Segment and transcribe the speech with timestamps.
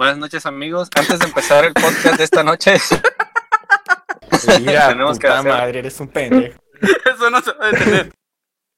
[0.00, 0.88] Buenas noches amigos.
[0.96, 2.78] Antes de empezar el podcast de esta noche,
[4.62, 6.58] Mira, Tenemos que puta hacer- madre, eres un pendejo.
[6.80, 8.10] Eso no se va a entender.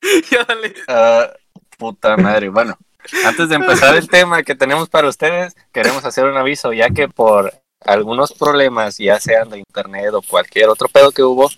[0.33, 0.75] ya dale.
[0.89, 1.33] ah,
[1.79, 2.77] puta madre, bueno,
[3.25, 7.07] antes de empezar el tema que tenemos para ustedes, queremos hacer un aviso, ya que
[7.07, 11.49] por algunos problemas, ya sean de internet o cualquier otro pedo que hubo,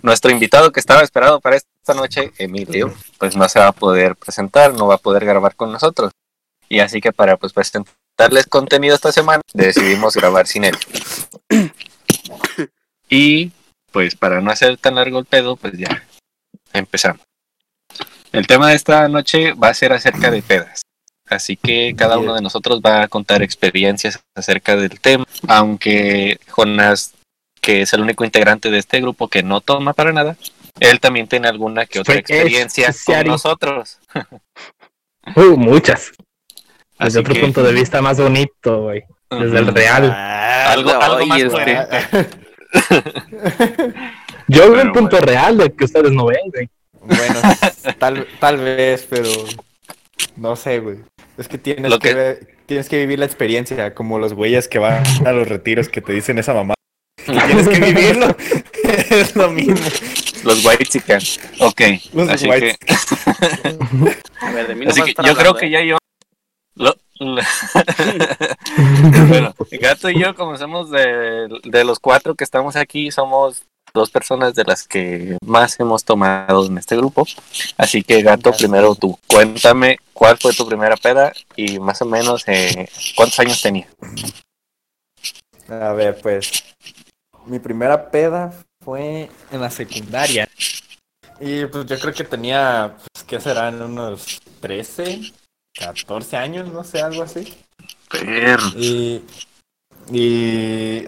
[0.00, 4.16] nuestro invitado que estaba esperado para esta noche, Emilio, pues no se va a poder
[4.16, 6.12] presentar, no va a poder grabar con nosotros.
[6.70, 7.52] Y así que para pues
[8.22, 10.76] presentarles contenido esta semana, decidimos grabar sin él.
[13.08, 13.50] Y
[13.90, 16.04] pues para no hacer tan largo el pedo, pues ya
[16.72, 17.20] empezamos.
[18.32, 20.82] El tema de esta noche va a ser acerca de pedas.
[21.28, 27.14] Así que cada uno de nosotros va a contar experiencias acerca del tema, aunque Jonas,
[27.60, 30.36] que es el único integrante de este grupo que no toma para nada,
[30.80, 33.98] él también tiene alguna que otra experiencia con nosotros.
[35.36, 36.10] Uh, muchas.
[37.02, 39.02] Así Desde otro que- punto de vista más bonito, güey.
[39.30, 40.10] Desde el real.
[40.14, 41.98] Ah, Algo, algo más coherente.
[44.48, 46.68] Yo veo un punto real de que ustedes no ven, güey.
[47.00, 47.40] Bueno,
[47.98, 49.28] tal, tal vez, pero
[50.36, 50.98] no sé, güey.
[51.38, 54.68] Es que tienes Lo que, que- ver- tienes que vivir la experiencia, como los güeyes
[54.68, 56.74] que van a los retiros que te dicen esa mamá.
[57.24, 58.36] Tienes que vivirlo.
[59.10, 59.76] es lo mismo.
[60.44, 61.20] Los white chicken.
[61.60, 61.80] Ok.
[62.14, 62.94] Los así white que,
[64.40, 65.98] A ver, de mí no así que yo creo que ya yo.
[66.74, 67.42] Lo- lo-
[69.28, 73.62] bueno, Gato y yo, como somos de, de los cuatro que estamos aquí, somos
[73.94, 77.26] dos personas de las que más hemos tomado en este grupo.
[77.76, 78.58] Así que, Gato, Gato.
[78.58, 83.60] primero tú, cuéntame cuál fue tu primera peda y más o menos eh, cuántos años
[83.60, 83.86] tenía.
[85.68, 86.50] A ver, pues.
[87.46, 88.52] Mi primera peda
[88.84, 90.48] fue en la secundaria.
[91.40, 93.82] Y pues yo creo que tenía, pues, ¿qué serán?
[93.82, 95.32] Unos 13,
[95.78, 97.52] 14 años, no sé, algo así.
[98.76, 99.22] Y.
[100.10, 101.04] Y.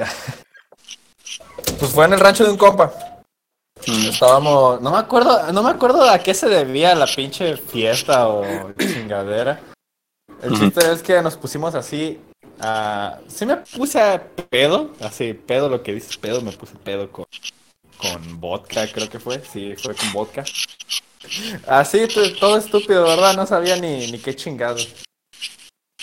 [1.79, 2.93] Pues fue en el rancho de un compa.
[3.87, 4.81] Mm, Estábamos.
[4.81, 9.61] No me acuerdo, no me acuerdo a qué se debía la pinche fiesta o chingadera.
[10.43, 12.21] El chiste es que nos pusimos así.
[12.61, 14.91] a- sí me puse a pedo.
[15.01, 17.27] Así, pedo, lo que dices pedo, me puse pedo con,
[17.99, 19.43] con vodka, creo que fue.
[19.45, 20.45] Sí, fue con vodka.
[21.67, 22.07] Así,
[22.41, 23.35] todo estúpido, ¿verdad?
[23.35, 24.89] No sabía ni, ni qué chingados.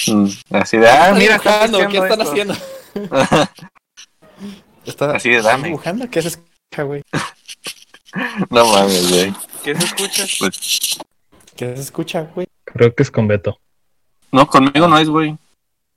[0.08, 3.50] mm, Así de, ah, mira, dibujando, ¿qué están haciendo haciendo?
[4.86, 5.68] Está- Así de, ¿están dame.
[5.70, 6.10] dibujando?
[6.10, 7.04] ¿Qué se escucha, güey?
[8.50, 9.34] no mames, güey.
[9.64, 10.26] ¿Qué se escucha?
[10.40, 11.00] Pues,
[11.56, 12.48] ¿Qué se escucha, güey?
[12.66, 13.60] Creo que es con Beto.
[14.32, 15.38] no, conmigo no es, güey.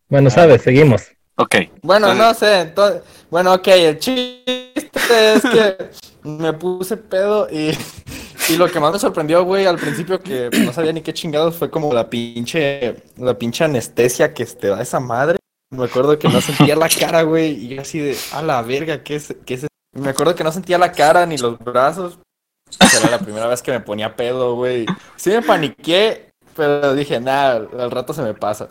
[0.09, 1.03] Bueno, sabes, seguimos.
[1.37, 1.57] Ok.
[1.83, 5.91] Bueno, Entonces- no sé, entonces, bueno, ok, el chiste es que
[6.23, 7.71] me puse pedo y,
[8.49, 11.57] y lo que más me sorprendió, güey, al principio que no sabía ni qué chingados
[11.57, 15.39] fue como la pinche, la pinche anestesia que te da esa madre.
[15.71, 19.17] Me acuerdo que no sentía la cara, güey, y así de, a la verga, ¿qué
[19.17, 19.67] es, qué es?
[19.93, 22.19] Me acuerdo que no sentía la cara ni los brazos.
[23.01, 24.87] Era la primera vez que me ponía pedo, güey.
[25.17, 28.69] Sí me paniqué, pero dije, nada, al rato se me pasa.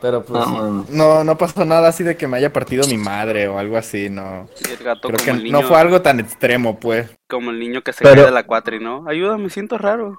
[0.00, 3.48] Pero pues No, no, no pasó nada así de que me haya partido mi madre
[3.48, 4.48] o algo así, no.
[4.66, 7.10] Y el gato Creo como que el niño, no fue algo tan extremo, pues.
[7.28, 9.04] como el niño que se Pero- cae de la cuatri, ¿no?
[9.08, 10.18] Ayúdame, siento raro.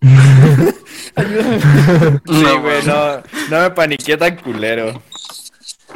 [1.14, 3.16] Sí, No, güey, no,
[3.50, 5.00] no me paniqué tan culero.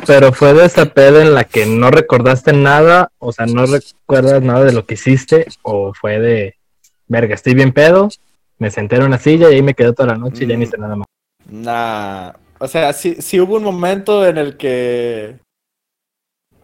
[0.06, 4.42] Pero fue de esa peda en la que no recordaste nada, o sea, no recuerdas
[4.42, 6.54] nada de lo que hiciste, o fue de,
[7.08, 8.08] verga, estoy bien pedo,
[8.58, 10.60] me senté en una silla y ahí me quedé toda la noche y ya ni
[10.66, 10.68] Mm.
[10.68, 11.06] hice nada más.
[11.48, 15.36] Nah, o sea, sí, sí hubo un momento en el que...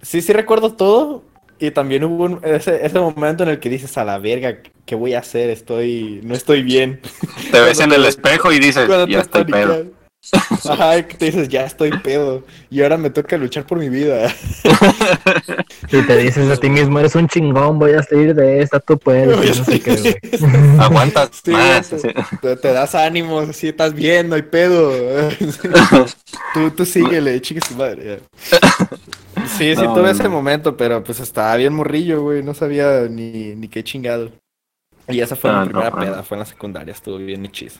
[0.00, 1.24] Sí, sí recuerdo todo.
[1.58, 4.94] Y también hubo un- ese, ese momento en el que dices, a la verga, ¿qué
[4.96, 5.48] voy a hacer?
[5.50, 6.20] Estoy...
[6.24, 7.00] No estoy bien.
[7.52, 9.86] Te ves en el espejo y dices, ya estoy pedo.
[10.30, 10.66] Paniqueas.
[10.66, 12.44] Ajá, y que te dices, ya estoy pedo.
[12.70, 14.32] Y ahora me toca luchar por mi vida.
[15.90, 18.98] Y te dices a ti mismo, eres un chingón, voy a salir de esta, tú
[18.98, 20.16] puedes, no sé qué, güey.
[20.78, 21.88] Aguantas Sí, más.
[21.88, 22.08] te- así.
[22.40, 24.92] Te, te das ánimos, así estás bien, no hay pedo.
[26.54, 28.20] tú, tú síguele, chique su madre.
[28.20, 28.42] ya.
[29.58, 32.42] Sí, sí, No, tuve no, ese momento, pero pues estaba bien morrillo, güey.
[32.42, 34.30] No sabía ni, ni qué chingado.
[35.08, 37.78] Y esa fue Ah, mi primera peda, fue en la secundaria, estuvo bien hechizo.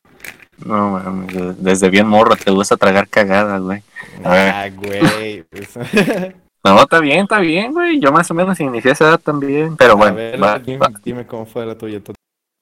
[0.64, 3.82] No, mames, desde bien morro te gusta tragar cagadas, güey.
[4.25, 4.50] A ver.
[4.55, 5.43] Ah, güey.
[5.44, 5.70] pues.
[6.64, 7.99] No, está bien, está bien, güey.
[7.99, 9.76] Yo más o menos inicié a esa edad también.
[9.76, 10.91] Pero A bueno, ver, va- dime, va.
[11.03, 11.99] dime cómo fue la tuya.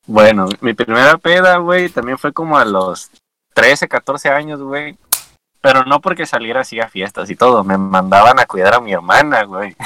[0.07, 3.11] bueno, mi primera peda, güey, también fue como a los
[3.53, 4.97] 13, 14 años, güey.
[5.61, 7.63] Pero no porque saliera así a fiestas y todo.
[7.63, 9.77] Me mandaban a cuidar a mi hermana, güey.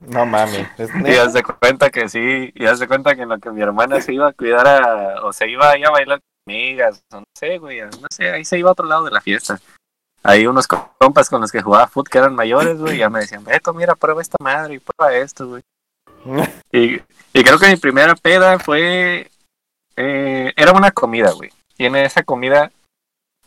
[0.00, 0.66] No mames.
[0.76, 3.50] ¿es Y haz de cuenta que sí, y haz de cuenta que en lo que
[3.52, 7.24] mi hermana se iba a cuidar a, o se iba ahí a bailar amigas, no
[7.38, 9.58] sé, güey, no sé, ahí se iba a otro lado de la fiesta.
[10.22, 13.20] Hay unos compas con los que jugaba fútbol que eran mayores, güey, y ya me
[13.20, 15.62] decían, Beto, mira, prueba esta madre y prueba esto, güey.
[16.72, 16.94] Y,
[17.34, 19.30] y creo que mi primera peda fue.
[19.96, 21.50] eh, era una comida, güey.
[21.76, 22.70] Y en esa comida,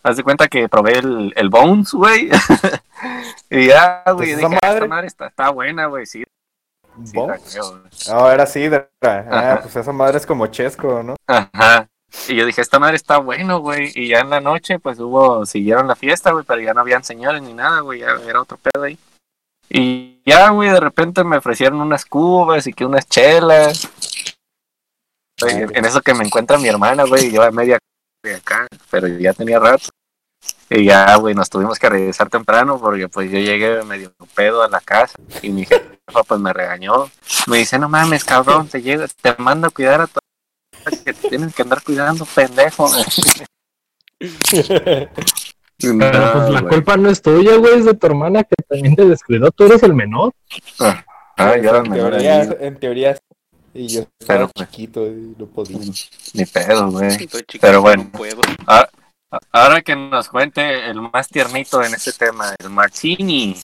[0.03, 2.29] haz de cuenta que probé el, el Bones, güey.
[3.49, 4.87] y ya, güey, Pues dije, esa "Ah, esta madre".
[4.87, 6.23] madre está, está buena, güey, sí.
[7.03, 7.41] sí ¿Bones?
[7.51, 7.83] creo, güey.
[8.09, 8.89] No, era sidra.
[9.01, 9.59] Ah, Ajá.
[9.63, 11.15] pues esa madre es como chesco, ¿no?
[11.27, 11.87] Ajá.
[12.29, 13.91] Y yo dije, esta madre está bueno, güey.
[13.95, 17.03] Y ya en la noche, pues hubo, siguieron la fiesta, güey, pero ya no habían
[17.03, 18.97] señores ni nada, güey, ya era otro pedo ahí.
[19.69, 23.89] Y ya, güey, de repente me ofrecieron unas cubas y que unas chelas.
[25.41, 27.77] Ah, en eso que me encuentra mi hermana, güey, y yo a media
[28.23, 29.89] de acá, pero ya tenía rato.
[30.69, 34.67] Y ya, güey, nos tuvimos que regresar temprano porque pues yo llegué medio pedo a
[34.67, 37.09] la casa y mi jefa pues me regañó.
[37.47, 40.19] Me dice, no mames, cabrón, te llega, te mando a cuidar a tu
[40.91, 42.89] que te tienes que andar cuidando, pendejo.
[45.79, 49.05] Pero pues la culpa no es tuya, güey, es de tu hermana que también te
[49.05, 49.51] descuidó.
[49.51, 50.33] Tú eres el menor.
[50.79, 53.17] Ah, yo era el en, menor teoría, en teoría,
[53.73, 54.69] y yo Pero, estaba pues.
[54.69, 55.77] chiquito y no podía.
[56.33, 57.15] Ni pedo, güey.
[57.61, 58.03] Pero bueno.
[58.05, 58.41] no puedo.
[58.65, 58.89] A-
[59.51, 63.59] Ahora que nos cuente el más tiernito en este tema, el Martini.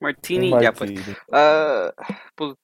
[0.00, 0.90] Martini, ya pues.
[1.30, 1.92] Ah,
[2.34, 2.54] pues,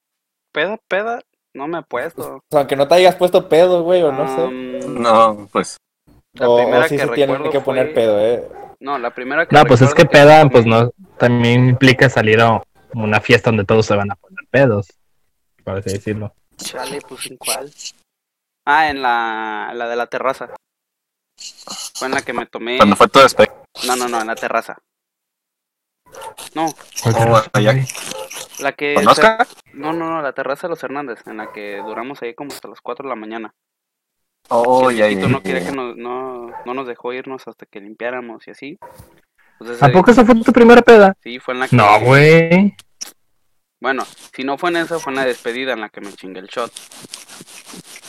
[0.50, 1.20] peda, peda,
[1.54, 2.36] no me he puesto.
[2.36, 4.86] O sea, aunque no te hayas puesto pedo, güey, o no sé.
[4.88, 5.76] No, pues,
[6.34, 8.48] La O, o primera sí que se recuerdo que poner fue- pedo, eh.
[8.80, 12.08] No, la primera que No, pues es que recuerdo peda, tomé- pues no, también implica
[12.08, 12.62] salir a
[12.94, 14.86] una fiesta donde todos se van a poner pedos,
[15.64, 16.32] así decirlo.
[16.56, 17.72] Chale, pues en cuál.
[18.66, 20.50] Ah, en la, la de la terraza.
[21.94, 22.76] Fue en la que me tomé.
[22.76, 23.54] cuando fue tu despedida.
[23.86, 24.76] No, no, no, en la terraza.
[26.54, 26.66] No,
[27.04, 27.74] Oh, ya.
[28.60, 28.94] La que.
[28.94, 29.46] ¿Conozca?
[29.72, 32.68] No, no, no, la terraza de los Hernández, en la que duramos ahí como hasta
[32.68, 33.54] las 4 de la mañana.
[34.50, 38.46] Oh, ya, ya, no quería que nos, no, no nos dejó irnos hasta que limpiáramos
[38.48, 38.78] y así.
[39.60, 41.14] Entonces, ¿A eh, poco esa fue tu primera peda?
[41.22, 41.76] Sí, fue en la que.
[41.76, 42.74] No, güey.
[43.80, 46.40] Bueno, si no fue en esa, fue en la despedida en la que me chingué
[46.40, 46.72] el shot.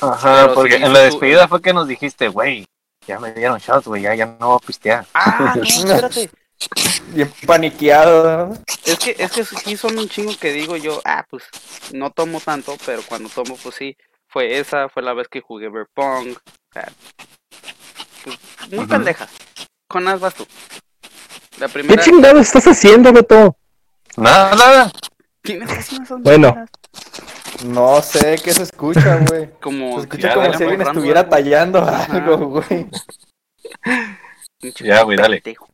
[0.02, 2.66] Ajá, Pero porque sí, en la tú- despedida fue que nos dijiste, güey,
[3.06, 5.06] ya me dieron shots, güey, ya, ya no voy a pistear.
[5.14, 6.30] Ah, no, espérate.
[7.14, 8.58] Bien paniqueado, ¿no?
[8.86, 11.44] Es que, es que sí son un chingo que digo yo, ah, pues
[11.94, 13.96] no tomo tanto, pero cuando tomo, pues sí.
[14.28, 16.36] Fue esa, fue la vez que jugué Beer Pong.
[16.38, 16.88] o sea,
[18.24, 18.38] pues,
[18.70, 18.88] muy Ujú.
[18.88, 19.28] pendeja.
[19.88, 20.46] Con las vas tú.
[21.58, 22.04] La ¿Qué primera.
[22.04, 23.58] chingado estás haciendo, Beto?
[24.18, 24.92] Nada, nada.
[25.42, 26.66] ¿Quién está haciendo esas Bueno.
[27.66, 29.50] No sé qué se escucha, güey.
[29.60, 29.96] Como.
[29.96, 32.88] Se escucha como si alguien pues, estuviera tallando algo, güey.
[34.82, 35.42] Ya, güey, dale.
[35.42, 35.69] pendejo.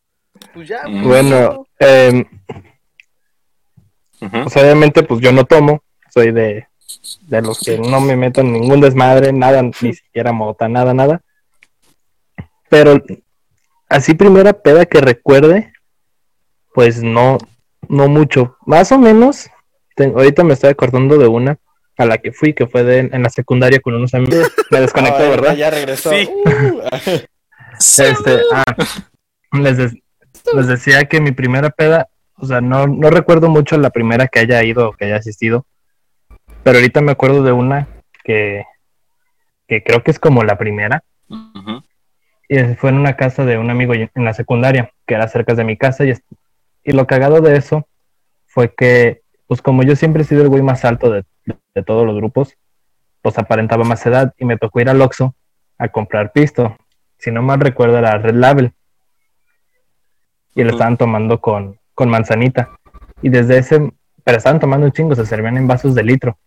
[0.56, 1.04] Pues ya, Mm.
[1.04, 2.26] güey, Bueno, eh,
[4.22, 4.44] Ujú.
[4.44, 6.68] pues obviamente pues yo no tomo, soy de,
[7.28, 11.22] de los que no me meto en ningún desmadre, nada, ni siquiera mota, nada, nada.
[12.70, 13.04] Pero
[13.90, 15.74] así primera peda que recuerde,
[16.74, 17.38] pues no,
[17.90, 18.56] no mucho.
[18.66, 19.50] Más o menos,
[19.96, 21.58] te- ahorita me estoy acordando de una
[21.98, 24.52] a la que fui, que fue de, en la secundaria con unos amigos.
[24.72, 25.56] Me desconecté, ¿verdad?
[25.58, 26.12] Ya regresó.
[26.12, 26.30] Sí.
[26.46, 26.80] Uh,
[27.78, 28.64] Este, ah,
[29.52, 30.02] les, de-
[30.54, 32.08] les decía que mi primera peda,
[32.38, 35.66] o sea, no, no recuerdo mucho la primera que haya ido o que haya asistido,
[36.64, 37.88] pero ahorita me acuerdo de una
[38.24, 38.66] que,
[39.68, 41.04] que creo que es como la primera,
[42.48, 45.64] y fue en una casa de un amigo en la secundaria, que era cerca de
[45.64, 46.14] mi casa, y,
[46.84, 47.88] y lo cagado de eso
[48.46, 52.06] fue que, pues como yo siempre he sido el güey más alto de, de todos
[52.06, 52.56] los grupos,
[53.22, 55.36] pues aparentaba más edad, y me tocó ir al Oxxo
[55.78, 56.76] a comprar pisto,
[57.18, 58.74] si no mal recuerdo era Red Label,
[60.56, 62.72] y lo estaban tomando con, con manzanita,
[63.22, 63.92] y desde ese,
[64.24, 66.38] pero estaban tomando un chingo, se servían en vasos de litro.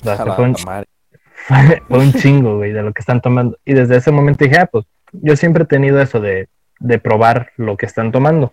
[0.00, 3.58] O sea, un, fue un chingo, güey, de lo que están tomando.
[3.64, 6.48] Y desde ese momento dije, ah, pues yo siempre he tenido eso de,
[6.80, 8.52] de probar lo que están tomando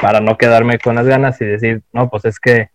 [0.00, 2.70] para no quedarme con las ganas y decir, no, pues es que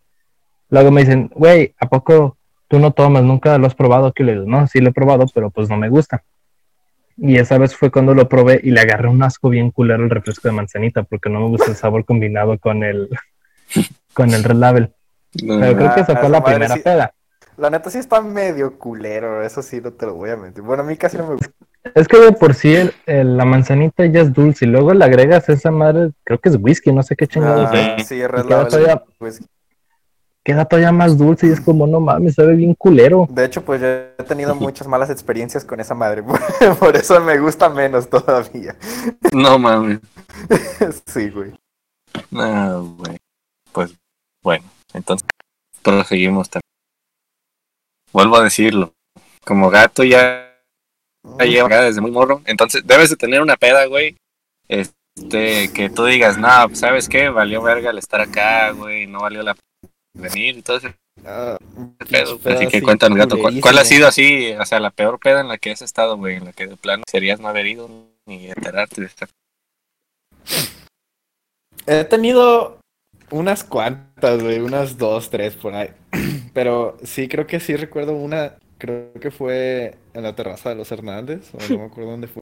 [0.69, 2.37] luego me dicen, güey, ¿a poco
[2.67, 3.23] tú no tomas?
[3.23, 4.13] ¿Nunca lo has probado?
[4.13, 6.23] Que le digo, no, sí lo he probado, pero pues no me gusta.
[7.21, 10.09] Y esa vez fue cuando lo probé y le agarré un asco bien culero el
[10.09, 13.09] refresco de manzanita porque no me gusta el sabor combinado con el
[14.13, 14.93] con el Red Label.
[15.33, 16.81] Pero creo que esa fue la primera sí.
[16.81, 17.13] peda.
[17.57, 20.63] La neta sí está medio culero, eso sí no te lo voy a mentir.
[20.63, 21.49] Bueno, a mí casi no me gusta.
[21.93, 25.03] Es que de por sí el- el- la manzanita ya es dulce y luego le
[25.03, 28.07] agregas esa madre, creo que es whisky, no sé qué chingados Ah, es.
[28.07, 29.41] sí, Red Label, todavía- pues,
[30.43, 33.27] Queda todavía más dulce y es como, no mames, sabe bien culero.
[33.29, 36.23] De hecho, pues yo he tenido muchas malas experiencias con esa madre.
[36.79, 38.75] Por eso me gusta menos todavía.
[39.31, 39.99] No mames.
[41.05, 41.51] Sí, güey.
[42.31, 43.17] No, güey.
[43.71, 43.93] Pues
[44.41, 45.27] bueno, entonces
[45.83, 46.63] proseguimos también.
[48.13, 48.93] Vuelvo a decirlo.
[49.45, 50.55] Como gato ya,
[51.37, 52.41] ya lleva acá desde muy morro.
[52.45, 54.17] Entonces debes de tener una peda, güey.
[54.67, 57.29] Este, que tú digas, no, pues, ¿sabes qué?
[57.29, 59.68] Valió verga el estar acá, güey, no valió la pena
[60.19, 60.93] venir y todo ese
[61.25, 61.57] Ah,
[62.09, 62.39] pedo.
[62.45, 65.41] Así que así cuéntanos, gato, ¿cuál, cuál ha sido así, o sea, la peor peda
[65.41, 66.37] en la que has estado, güey?
[66.37, 67.89] En la que de plano serías no haber ido
[68.25, 69.27] ni enterarte de esta.
[71.87, 72.79] He tenido
[73.31, 75.89] unas cuantas, güey, unas dos, tres por ahí.
[76.53, 80.91] Pero sí, creo que sí recuerdo una, creo que fue en la terraza de los
[80.91, 82.41] Hernández, o no me acuerdo dónde fue.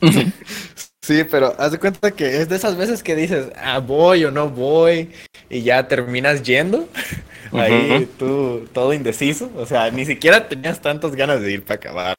[1.02, 4.30] Sí, pero haz de cuenta que es de esas veces que dices, ah, voy o
[4.30, 5.10] no voy,
[5.50, 6.88] y ya terminas yendo.
[7.52, 9.50] Ahí tú, todo indeciso.
[9.56, 12.14] O sea, ni siquiera tenías tantas ganas de ir para acabar.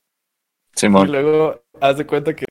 [0.75, 1.11] Y Simón.
[1.11, 2.45] luego, haz de cuenta que,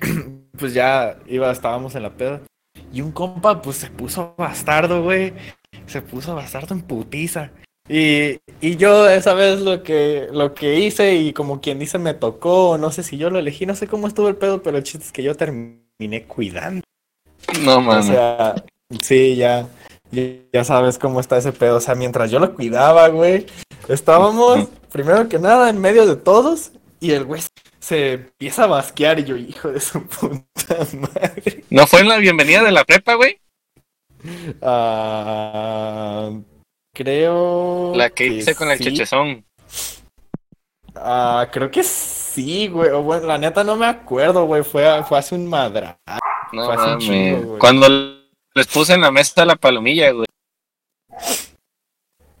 [0.58, 2.40] pues ya iba, estábamos en la peda.
[2.92, 5.32] Y un compa, pues se puso bastardo, güey.
[5.86, 7.50] Se puso bastardo en putiza.
[7.92, 12.14] Y, y yo esa vez lo que, lo que hice, y como quien dice, me
[12.14, 14.84] tocó, no sé si yo lo elegí, no sé cómo estuvo el pedo, pero el
[14.84, 16.82] chiste es que yo terminé cuidando.
[17.64, 18.06] No, O mames.
[18.06, 18.54] sea,
[19.02, 19.66] sí, ya,
[20.12, 21.78] ya, ya sabes cómo está ese pedo.
[21.78, 23.46] O sea, mientras yo lo cuidaba, güey,
[23.88, 26.70] estábamos, primero que nada, en medio de todos,
[27.00, 27.42] y el güey
[27.80, 31.64] se empieza a basquear, y yo, hijo de su puta madre.
[31.70, 33.40] ¿No fue en la bienvenida de la prepa, güey?
[34.62, 36.30] Ah,
[37.02, 37.92] creo.
[37.94, 38.84] La que hice con el sí.
[38.84, 39.44] chechezón.
[40.94, 42.90] Ah, creo que sí, güey.
[42.90, 44.62] O bueno, la neta no me acuerdo, güey.
[44.62, 45.98] Fue, fue hace un madra.
[46.52, 47.04] No Fue hace un mames.
[47.04, 47.58] chingo, güey.
[47.58, 47.88] Cuando
[48.54, 50.26] les puse en la mesa la palomilla, güey.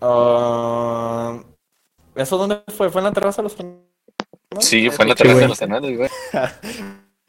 [0.02, 1.38] Ah,
[2.14, 2.90] ¿Eso dónde fue?
[2.90, 3.86] ¿Fue en la terraza de los Fernández?
[4.58, 6.10] Sí, fue en la terraza de los Hernández, güey.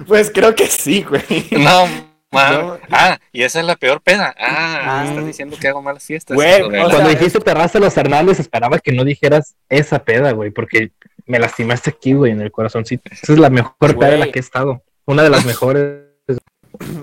[0.08, 1.22] Pues creo que sí, güey.
[1.52, 1.86] No,
[2.34, 4.34] Ah, y esa es la peor peda.
[4.40, 5.06] Ah, Ah.
[5.08, 6.36] estás diciendo que hago malas fiestas.
[6.36, 10.50] Güey, o Cuando sea, dijiste terraza los Hernández, esperaba que no dijeras esa peda, güey,
[10.52, 10.92] porque
[11.26, 13.10] me lastimaste aquí, güey, en el corazoncito.
[13.12, 14.82] Esa es la mejor peda en la que he estado.
[15.06, 16.02] Una de las mejores.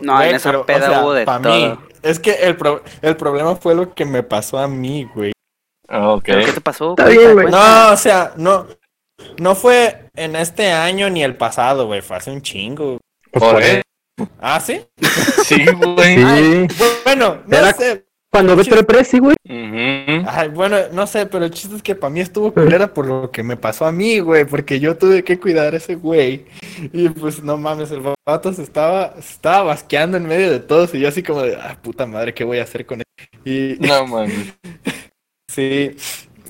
[0.00, 1.54] No, Güey, en esa pero, o peda sea, hubo de pa' todo.
[1.54, 5.32] mí, es que el, pro- el problema fue lo que me pasó a mí, güey.
[5.88, 6.24] Ah, Ok.
[6.24, 6.90] ¿Pero qué te pasó?
[6.90, 7.48] Está bien, güey.
[7.50, 8.66] No, o sea, no,
[9.38, 12.00] no fue en este año ni el pasado, güey.
[12.00, 12.98] Fue hace un chingo.
[13.30, 13.82] Pues, Por por.
[14.40, 14.80] ¿Ah, sí?
[15.44, 16.16] Sí, güey.
[16.68, 16.74] Sí.
[17.04, 18.04] Bueno, no Era- sé.
[18.30, 19.34] Cuando ves el precio, güey.
[19.48, 20.26] Ujú.
[20.28, 23.30] Ay, bueno, no sé, pero el chiste es que para mí estuvo culera por lo
[23.30, 26.44] que me pasó a mí, güey, porque yo tuve que cuidar a ese güey.
[26.92, 30.94] Y pues no mames, el vato se estaba, se estaba basqueando en medio de todos
[30.94, 33.06] y yo así como de, ah, puta madre, ¿qué voy a hacer con él?
[33.46, 34.52] Y No mames.
[35.50, 35.96] sí,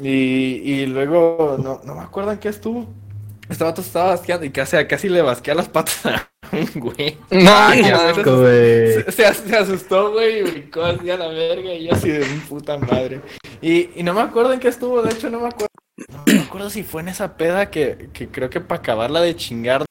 [0.03, 2.89] y, y luego, no, no me acuerdo en qué estuvo.
[3.49, 7.17] Este vato se estaba basqueando y casi, casi le basquea las patas a un güey.
[7.31, 7.51] No.
[7.51, 8.93] Asco, güey.
[9.05, 12.27] Se, se- se asustó, güey, y brincó así a la verga y yo así de
[12.27, 13.21] mi puta madre.
[13.63, 15.69] Y, y no me acuerdo en qué estuvo, de hecho no me acuerdo.
[16.13, 19.35] No me acuerdo si fue en esa peda que, que creo que para acabarla de
[19.35, 19.85] chingar,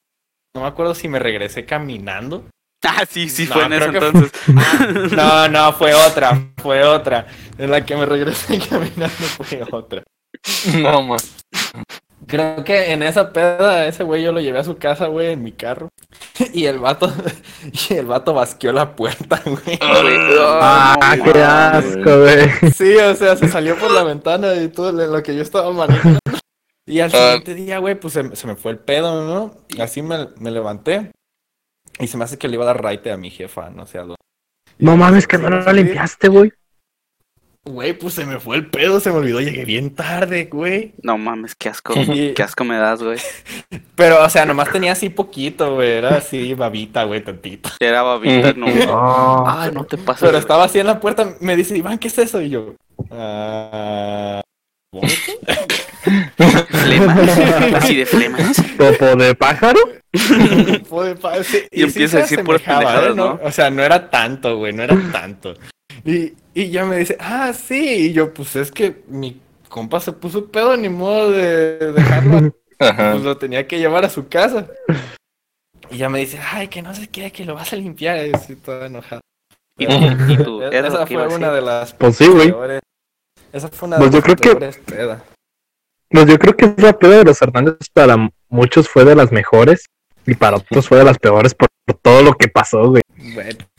[0.56, 2.46] no me acuerdo si me regresé caminando.
[2.84, 4.32] Ah, sí, sí, No, fue en que- entonces.
[5.12, 7.26] No, no, fue otra, fue otra.
[7.58, 10.04] En la que me regresé caminando fue otra.
[10.76, 11.36] No mames.
[12.28, 15.44] Creo que en esa peda, ese güey yo lo llevé a su casa, güey, en
[15.44, 15.90] mi carro.
[16.54, 17.12] Y el vato,
[17.90, 19.80] y el vato basqueó la puerta, güey.
[19.82, 21.86] Ah, no qué mames.
[21.86, 22.72] asco, güey.
[22.74, 26.20] Sí, o sea, se salió por la ventana y todo lo que yo estaba manejando.
[26.86, 27.18] Y al Ah.
[27.18, 29.56] siguiente día, güey, pues se, se me fue el pedo, ¿no?
[29.82, 31.12] Así me, me levanté.
[32.00, 33.98] Y se me hace que le iba a dar raite a mi jefa, no sé
[33.98, 34.16] a dónde.
[34.80, 36.52] No mames, que no lo limpiaste, güey.
[37.68, 40.94] Güey, pues se me fue el pedo, se me olvidó, llegué bien tarde, güey.
[41.04, 41.94] No mames, qué asco.
[42.00, 43.20] Y- Qué asco me das, güey.
[43.96, 47.70] Pero, o sea, nomás tenía así poquito, güey, era así babita, güey, tantito.
[47.80, 48.68] Era babita, no.
[49.48, 50.22] Ay, no te pases.
[50.22, 50.42] Pero güey.
[50.42, 52.42] estaba así en la puerta, me dice, Iván, ¿qué es eso?
[52.42, 52.76] Y yo,
[53.12, 54.42] ah...
[54.94, 55.16] ¿vómito?
[56.70, 57.14] Flema.
[57.76, 58.62] Así de flemas.
[58.78, 59.80] ¿Popo de pájaro?
[60.88, 63.34] Fue pa- sí, Y empieza a decir puras asemejaba, pendejadas, ¿no?
[63.34, 63.40] ¿no?
[63.44, 65.54] O sea, no era tanto, güey, no era tanto.
[66.06, 68.08] Y, y ya me dice, ah, sí.
[68.08, 72.54] Y yo, pues es que mi compa se puso pedo, ni modo de dejarlo.
[72.80, 73.12] Ajá.
[73.14, 74.68] pues lo tenía que llevar a su casa.
[75.90, 78.26] Y ya me dice, ay, que no sé qué, que lo vas a limpiar.
[78.28, 79.22] Y estoy toda enojada.
[79.80, 79.94] Y tú,
[80.34, 82.48] y tú, E- es Esa fue una de las Pues sí, güey.
[82.50, 82.82] peores.
[83.54, 85.22] Esa fue una Pues de yo las creo que- peores pedas.
[86.10, 88.16] Pues yo creo que la peda de los Hernández para
[88.50, 89.86] muchos fue de las mejores
[90.28, 93.02] y para otros fue de las peores por, por todo lo que pasó, güey.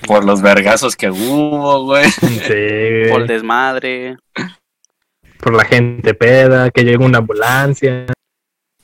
[0.06, 2.10] Por los vergazos que hubo, güey.
[2.10, 3.26] Sí, Por el güey.
[3.28, 4.16] desmadre.
[5.38, 8.06] por la gente peda, que llegó una ambulancia,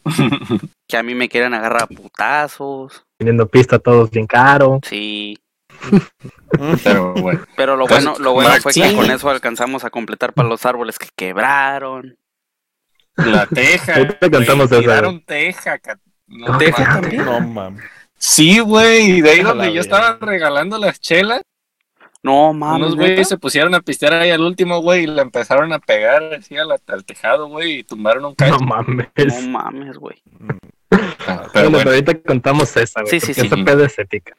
[0.88, 3.04] Que a mí me quieren agarrar a putazos.
[3.18, 4.78] vendiendo pista a todos bien caro.
[4.87, 5.38] Sí.
[6.85, 7.44] Pero bueno.
[7.56, 10.99] Pero lo bueno, lo bueno fue que con eso alcanzamos a completar para los árboles
[10.99, 12.16] que quebraron.
[13.16, 13.94] La teja.
[13.97, 15.78] Ahorita cantamos güey, esa, Tiraron teja.
[16.26, 16.75] No, mames.
[16.75, 17.25] también.
[17.25, 17.85] no mames.
[18.16, 21.43] Sí, güey, y de ahí donde la yo estaba regalando las chelas,
[22.23, 22.87] No mames.
[22.87, 26.23] unos güeyes se pusieron a pistear ahí al último, güey, y le empezaron a pegar
[26.35, 28.57] así la- al tejado, güey, y tumbaron un cacho.
[28.59, 29.09] No mames.
[29.16, 30.23] No mames, güey.
[31.26, 33.11] Ah, Pero, bueno, ahorita contamos esa, güey.
[33.11, 33.47] Sí, sí, sí.
[33.47, 34.35] Esa pedo es épica.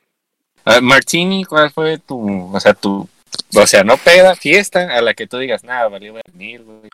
[0.63, 3.08] Ah, Martini, ¿cuál fue tu, o sea, tu,
[3.56, 6.89] o sea, no peda, fiesta, a la que tú digas, nada, valió venir, güey?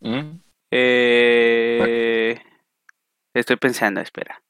[0.00, 0.38] ¿Mm?
[0.70, 2.40] Eh...
[3.34, 4.42] Estoy pensando, espera.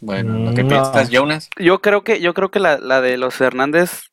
[0.00, 0.68] Bueno, lo que No.
[0.68, 1.48] piensas, Jonas.
[1.58, 4.10] Yo creo que, yo creo que la, la de los Hernández,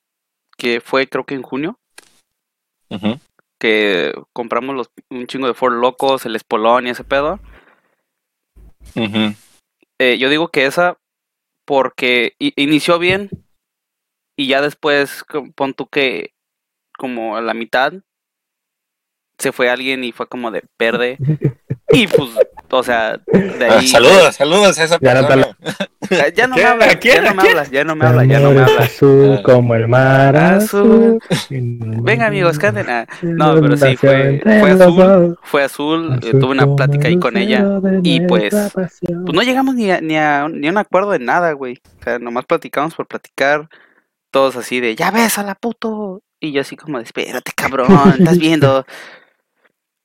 [0.58, 1.80] que fue creo que en junio,
[3.60, 7.40] que compramos los, un chingo de Ford Locos, el Espolón y ese pedo.
[10.00, 10.98] Eh, yo digo que esa
[11.66, 13.30] porque inició bien
[14.38, 15.26] y ya después
[15.56, 16.34] pon tú que
[16.98, 17.94] como a la mitad
[19.40, 21.18] se fue alguien y fue como de verde
[21.92, 22.30] y pues
[22.72, 25.58] o sea de Ah, ahí saludos, saludos a esa Ya no te persona.
[26.36, 27.58] ya, no me habla ya no ¿A me quién?
[27.58, 29.42] habla ya no me habla ya no me Amor habla azul Ah.
[29.44, 31.20] como el mar Azul.
[31.30, 31.50] azul.
[32.04, 33.08] venga amigos canten ah.
[33.22, 37.38] No, pero sí, fue- fue azul, fue azul, eh, azul tuve una plática ahí con
[37.38, 37.66] ella
[38.04, 41.52] y, pues, pues no llegamos ni a, ni a ni a un acuerdo de nada,
[41.54, 41.80] güey.
[42.00, 43.68] O sea, nomás platicamos por platicar,
[44.32, 46.22] todos así de, ya ves a la puto.
[46.40, 48.86] Y yo así como de, espérate, cabrón, estás viendo.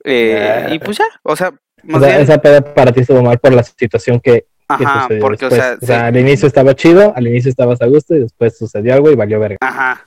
[0.04, 3.22] Eh, y pues ya, o sea, O más sea, bien, esa peda para ti estuvo
[3.22, 5.52] mal por la situación que, que ajá, sucedió porque, después.
[5.82, 8.94] o sea, sí, al inicio estaba chido, al inicio estabas a gusto y después sucedió
[8.94, 9.56] algo y valió verga.
[9.60, 10.06] ajá,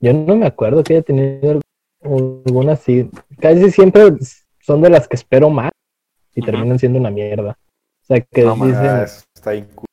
[0.00, 1.60] Yo no me acuerdo que haya tenido
[2.04, 3.10] alguna así.
[3.40, 4.12] Casi siempre
[4.60, 5.70] son de las que espero más
[6.34, 7.56] y terminan siendo una mierda.
[8.02, 9.86] O sea, que No, dicen Ah, eso está ahí cool.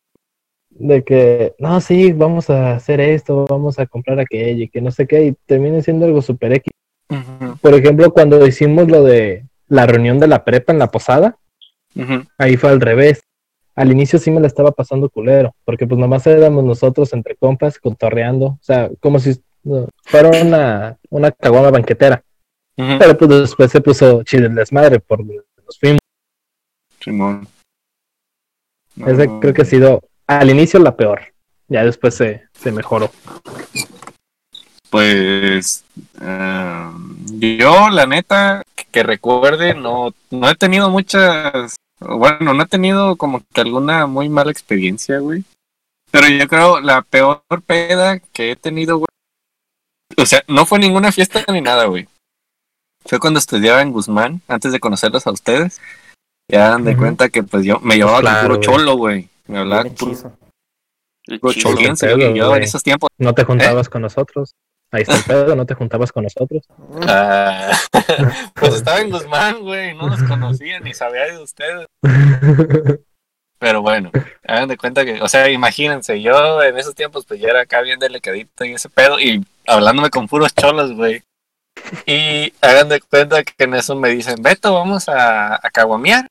[0.70, 4.92] de que, no, sí, vamos a hacer esto, vamos a comprar aquello y que no
[4.92, 6.73] sé qué, y terminan siendo algo super X.
[7.62, 11.38] Por ejemplo, cuando hicimos lo de la reunión de la prepa en la posada,
[12.38, 13.22] ahí fue al revés.
[13.76, 17.80] Al inicio sí me la estaba pasando culero, porque pues nomás éramos nosotros entre compas,
[17.80, 19.42] cotorreando, o sea, como si
[20.04, 22.24] fuera una, una caguama banquetera.
[22.76, 26.00] Pero pues después se puso chido el desmadre por nos fuimos.
[27.00, 27.48] Simón.
[28.96, 31.22] No, creo que ha sido al inicio la peor.
[31.68, 33.10] Ya después se, se mejoró.
[34.94, 35.84] Pues
[36.22, 36.90] eh,
[37.40, 43.42] yo, la neta, que, recuerde, no, no he tenido muchas, bueno, no he tenido como
[43.56, 45.46] que alguna muy mala experiencia, güey.
[46.12, 49.08] Pero yo creo la peor peda que he tenido, güey.
[50.16, 52.08] O sea, no fue ninguna fiesta ni nada, güey.
[53.04, 55.82] Fue cuando estudiaba en Guzmán, antes de conocerlos a ustedes.
[56.52, 58.66] Ya dan de cuenta que pues yo me llevaba claro, con puro güey.
[58.68, 59.30] cholo, güey.
[59.48, 60.38] Me hablaba con puro,
[61.42, 62.36] puro choliense, pedo.
[62.36, 64.54] Yo en esos tiempos No te juntabas con nosotros.
[64.94, 66.68] Ahí está el pedo, no te juntabas con nosotros.
[67.08, 67.72] Ah,
[68.54, 71.88] pues estaba en Guzmán, güey, no los conocía ni sabía de ustedes.
[73.58, 74.12] Pero bueno,
[74.48, 77.82] hagan de cuenta que, o sea, imagínense, yo en esos tiempos pues ya era acá
[77.82, 81.24] bien delicadito y ese pedo y hablándome con puros cholos, güey.
[82.06, 86.28] Y hagan de cuenta que en eso me dicen, Beto, vamos a, a caguamear.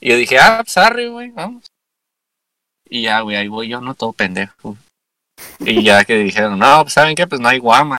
[0.00, 1.64] Y yo dije, ah, pues arre, güey, vamos.
[2.88, 4.76] Y ya, güey, ahí voy yo, no todo pendejo.
[5.60, 7.98] Y ya que dijeron, no, pues saben qué, pues no hay guama.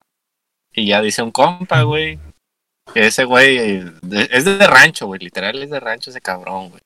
[0.72, 2.18] Y ya dice un compa, güey.
[2.94, 3.92] Que ese güey eh,
[4.30, 6.82] es de rancho, güey, literal es de rancho ese cabrón, güey.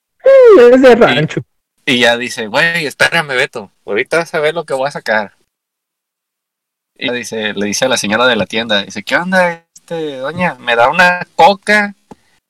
[0.72, 1.40] es de rancho.
[1.84, 5.34] Y ya dice, güey, espérame, Beto, ahorita vas a ver lo que voy a sacar.
[6.96, 10.18] Y ya dice, le dice a la señora de la tienda, dice, ¿qué onda, este,
[10.18, 10.54] doña?
[10.56, 11.94] Me da una coca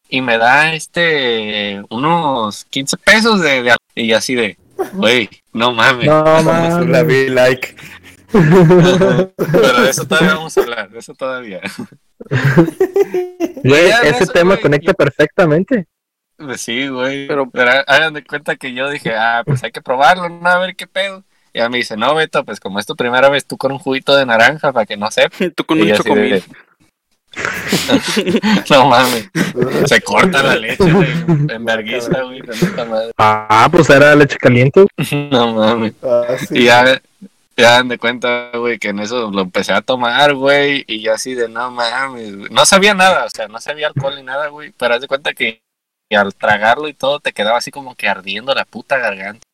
[0.09, 3.63] y me da, este, unos 15 pesos de...
[3.63, 3.79] de al-".
[3.95, 4.59] y así de,
[4.93, 6.07] güey, no mames.
[6.07, 7.07] No La mames.
[7.07, 7.75] vi like.
[8.33, 11.61] Pero de eso todavía vamos a hablar, de eso todavía.
[13.65, 15.87] Güey, ese eso, tema güey, conecta yo- perfectamente.
[16.37, 17.27] Pues sí, güey.
[17.29, 20.49] Pero- Pero, hagan de cuenta que yo dije, ah, pues hay que probarlo, ¿no?
[20.49, 21.23] A ver qué pedo.
[21.53, 23.79] Y ella me dice, no, Beto, pues como es tu primera vez tú con un
[23.79, 25.37] juguito de naranja para que no sepa.
[25.57, 26.31] Tú con Y un chocomil.
[26.31, 26.43] de-
[28.71, 29.31] no mames.
[29.87, 31.11] Se corta la leche, güey.
[31.11, 31.67] En güey.
[32.89, 33.11] madre.
[33.19, 34.85] Ah, pues era leche caliente.
[35.31, 35.95] No mames.
[36.03, 36.59] Ah, sí.
[36.59, 37.01] Y ya,
[37.63, 40.85] ya dan de cuenta, güey, que en eso lo empecé a tomar, güey.
[40.89, 42.37] Y yo así de, no mames.
[42.37, 42.51] güey.
[42.51, 44.73] No sabía nada, o sea, no sabía alcohol ni nada, güey.
[44.77, 45.63] Pero haz de cuenta que,
[46.11, 49.47] que al tragarlo y todo te quedaba así como que ardiendo la puta garganta.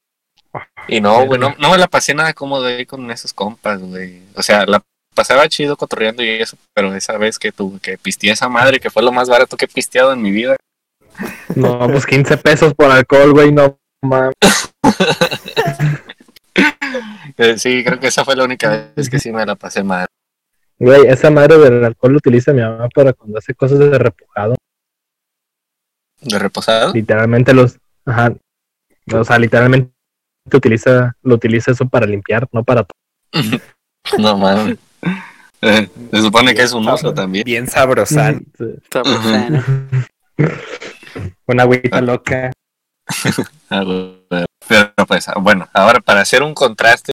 [0.89, 4.23] Y no, güey, no, no me la pasé nada cómodo ahí con esos compas, güey.
[4.35, 4.83] O sea, la
[5.15, 8.89] pasaba chido cotorreando y eso, pero esa vez que tuve que pisteé esa madre, que
[8.89, 10.57] fue lo más barato que he pisteado en mi vida.
[11.55, 14.35] No, pues 15 pesos por alcohol, güey, no mames.
[17.37, 20.07] Eh, sí, creo que esa fue la única vez que sí me la pasé mal.
[20.79, 24.55] Güey, esa madre del alcohol lo utiliza mi mamá para cuando hace cosas de repujado.
[26.21, 26.93] ¿De reposado?
[26.93, 28.33] Literalmente los, ajá,
[29.13, 29.93] o sea, literalmente
[30.53, 32.87] utiliza, lo utiliza eso para limpiar, no para
[34.19, 34.79] No mames.
[35.61, 37.45] Eh, se supone que es un oso también.
[37.45, 38.47] Bien sabrosán.
[38.91, 39.65] Sano.
[41.47, 42.53] Una agüita loca.
[44.69, 47.13] Pero pues, ah, bueno, ahora para hacer un contraste,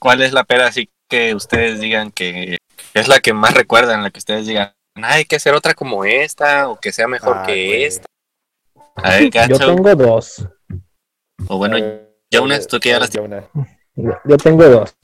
[0.00, 2.56] ¿cuál es la peda así que ustedes digan que
[2.94, 6.04] es la que más recuerdan, la que ustedes digan, "Ah, hay que hacer otra como
[6.04, 7.84] esta o que sea mejor Ah, que güey.
[7.84, 8.06] esta?
[8.96, 10.46] A ver, Yo Gacho, tengo dos.
[11.48, 11.76] o bueno,
[12.30, 13.44] ya una tú que ya las una.
[13.94, 14.94] Yo yo tengo dos.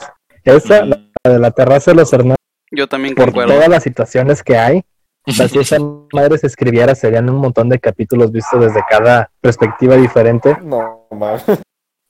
[0.44, 2.36] Esa, la de la terraza de los Hernández,
[2.70, 3.54] Yo también por concuerdo.
[3.54, 4.84] todas las situaciones que hay.
[5.28, 5.76] O sea, si esa
[6.12, 10.56] madre se escribiera, serían un montón de capítulos vistos desde cada perspectiva diferente.
[10.62, 11.42] No, mames.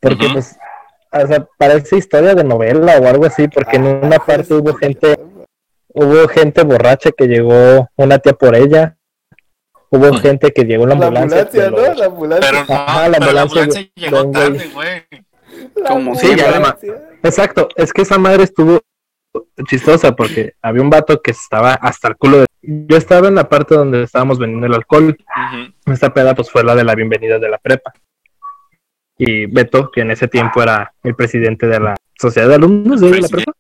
[0.01, 0.57] Porque, pues,
[1.13, 5.19] o sea, parece historia de novela o algo así, porque en una parte hubo gente,
[5.89, 8.99] hubo gente borracha que llegó una tía por ella,
[9.91, 11.41] hubo gente que llegó en la La ambulancia.
[11.43, 11.95] ambulancia, pero- ¿no?
[11.99, 12.51] La ambulancia.
[12.51, 15.03] Pero no, Ajá, la pero la ambulancia llegó tarde, güey.
[15.89, 16.77] Como Sí, ya.
[17.23, 18.81] Exacto, es que esa madre estuvo
[19.67, 22.47] chistosa porque había un vato que estaba hasta el culo de...
[22.63, 25.17] Yo estaba en la parte donde estábamos vendiendo el alcohol.
[25.87, 27.93] Esta peda pues fue la de la bienvenida de la prepa.
[29.19, 33.21] Y Beto, que en ese tiempo era el presidente de la sociedad de alumnos de
[33.21, 33.53] la prepa,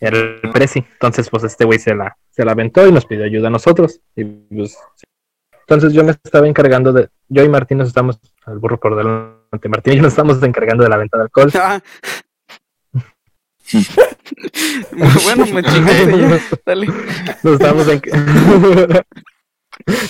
[0.00, 0.84] era el presi.
[0.92, 4.00] Entonces pues este güey se la, se la aventó y nos pidió ayuda a nosotros.
[4.16, 5.04] Y, pues, sí.
[5.60, 7.08] Entonces yo me estaba encargando de...
[7.28, 8.20] Yo y Martín nos estamos...
[8.44, 9.68] Al burro por delante.
[9.68, 11.50] Martín y yo nos estamos encargando de la venta de alcohol.
[15.24, 16.40] Bueno, me chingaste ya.
[16.66, 16.86] Dale.
[17.42, 18.02] Nos estábamos, en-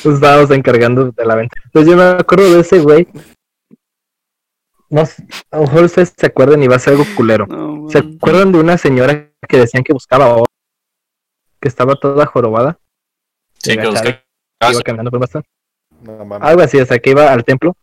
[0.05, 1.57] Nos estábamos encargando de la venta.
[1.65, 3.07] Entonces yo me acuerdo de ese güey.
[4.91, 7.47] No, a lo mejor ustedes se acuerdan y va a ser algo culero.
[7.47, 10.45] No, ¿Se acuerdan de una señora que decían que buscaba oro?
[11.61, 12.79] Que estaba toda jorobada.
[13.55, 14.21] Sí, que que
[14.71, 15.49] iba caminando por bastante.
[16.03, 16.35] No.
[16.41, 17.75] Algo así, sea, que iba al templo.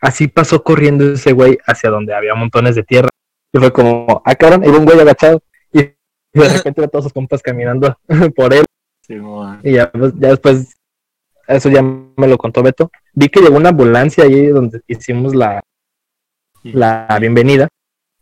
[0.00, 3.10] Así pasó corriendo ese güey hacia donde había montones de tierra.
[3.56, 5.42] Y fue como, ah, cabrón, iba un güey agachado.
[5.72, 5.94] Y, de
[6.34, 7.96] repente iba todos sus compas caminando
[8.36, 8.64] por él.
[9.00, 9.14] Sí,
[9.62, 10.76] Y ya, pues, ya después,
[11.46, 12.90] eso ya me lo contó Beto.
[13.12, 15.62] Vi que llegó una ambulancia ahí donde hicimos la,
[16.64, 17.68] la bienvenida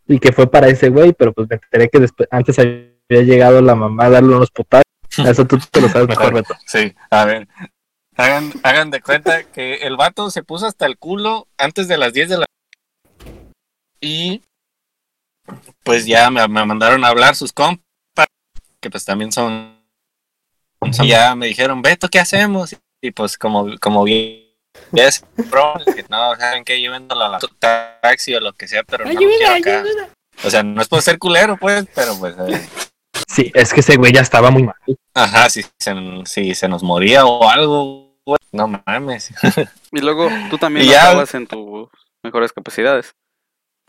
[0.07, 3.61] y que fue para ese güey, pero pues me enteré que después, antes había llegado
[3.61, 4.85] la mamá a darle unos potazos.
[5.25, 6.53] Eso tú te lo sabes mejor, Beto.
[6.65, 7.47] Sí, a ver.
[8.15, 12.13] Hagan, hagan de cuenta que el vato se puso hasta el culo antes de las
[12.13, 12.45] 10 de la
[13.99, 14.43] y
[15.83, 17.81] pues ya me, me mandaron a hablar sus compas,
[18.79, 19.75] que pues también son
[21.01, 22.75] y ya me dijeron, Beto, ¿qué hacemos?
[23.01, 24.43] Y pues como, como bien
[24.93, 25.23] es
[26.09, 27.39] no, saben que yo vendo la, la
[28.01, 29.83] taxi o lo que sea, pero no lo quiero acá.
[30.43, 32.67] O sea, no es por ser culero, pues, pero pues eh,
[33.27, 34.75] Sí, es que ese güey ya estaba muy mal.
[35.13, 35.93] ajá, si se,
[36.25, 39.33] si se nos moría o algo, güey, no mames.
[39.91, 41.89] Y luego tú también Y no ya- estabas en tus
[42.23, 43.13] mejores capacidades.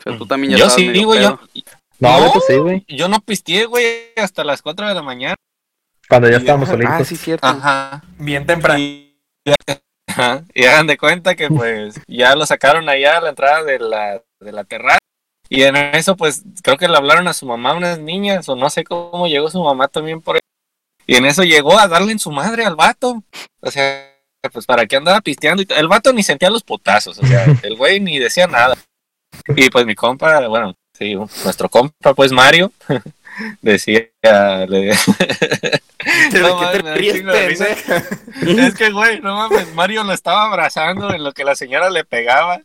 [0.07, 1.39] O sea, tú también ya Yo sí, güey, yo.
[1.99, 2.25] No, No.
[2.25, 2.85] Beto sí, güey.
[2.87, 5.35] yo no pisteé, güey, hasta las 4 de la mañana.
[6.07, 6.93] Cuando ya estábamos solitos.
[6.93, 7.47] Ah, sí, cierto.
[7.47, 8.03] Ajá.
[8.17, 8.79] Bien temprano.
[8.79, 9.13] Y,
[10.07, 13.79] ajá, y hagan de cuenta que pues ya lo sacaron allá a la entrada de
[13.79, 14.99] la, de la terraza.
[15.49, 18.69] Y en eso pues creo que le hablaron a su mamá unas niñas o no
[18.69, 20.41] sé cómo llegó su mamá también por ahí.
[21.05, 23.23] Y en eso llegó a darle en su madre al vato.
[23.61, 24.13] O sea,
[24.51, 25.63] pues para qué andaba pisteando.
[25.69, 27.17] El vato ni sentía los potazos.
[27.17, 28.75] O sea, el güey ni decía nada.
[29.55, 32.71] Y pues mi compa, bueno, sí, nuestro compa pues Mario
[33.61, 34.07] decía...
[34.67, 34.97] le-
[36.31, 38.67] ¿De No, mames, te ríes, de?
[38.67, 42.05] Es que, güey, no mames, Mario lo estaba abrazando en lo que la señora le
[42.05, 42.61] pegaba.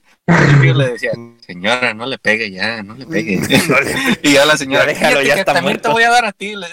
[0.62, 1.10] Y yo le decía,
[1.44, 3.40] señora, no le pegue ya, no le pegue.
[4.22, 5.92] Y ya la señora, Ya déjalo, "Fíjate ya está también te muerto".
[5.92, 6.54] voy a dar a ti.
[6.54, 6.68] le-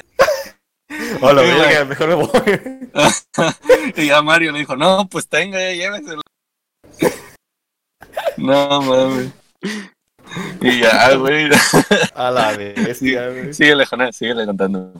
[1.22, 3.94] Hola, Sí, verga, mejor me voy.
[3.96, 6.22] y ya Mario le dijo, no, pues tenga, ya lléveselo.
[8.38, 9.32] no mames.
[10.62, 11.50] Y ya, güey.
[12.16, 13.54] A la bestia, güey.
[13.54, 14.94] síguele, Jonás, síguele contando.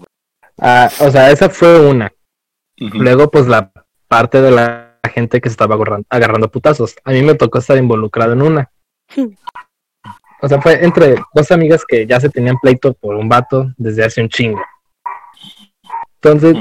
[0.58, 2.12] Ah, o sea, esa fue una.
[2.78, 3.72] Luego, pues la
[4.08, 6.96] parte de la gente que se estaba agarrando, agarrando putazos.
[7.04, 8.72] A mí me tocó estar involucrado en una.
[10.42, 14.06] O sea, fue entre dos amigas que ya se tenían pleito por un vato desde
[14.06, 14.62] hace un chingo.
[16.22, 16.58] Entonces,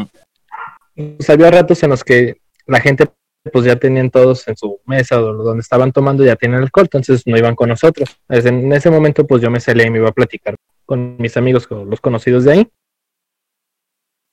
[0.94, 3.08] pues, había ratos en los que la gente
[3.52, 7.22] pues ya tenían todos en su mesa o donde estaban tomando ya tienen alcohol, entonces
[7.26, 8.18] no iban con nosotros.
[8.28, 11.66] En ese momento pues yo me salí y me iba a platicar con mis amigos,
[11.66, 12.72] con los conocidos de ahí.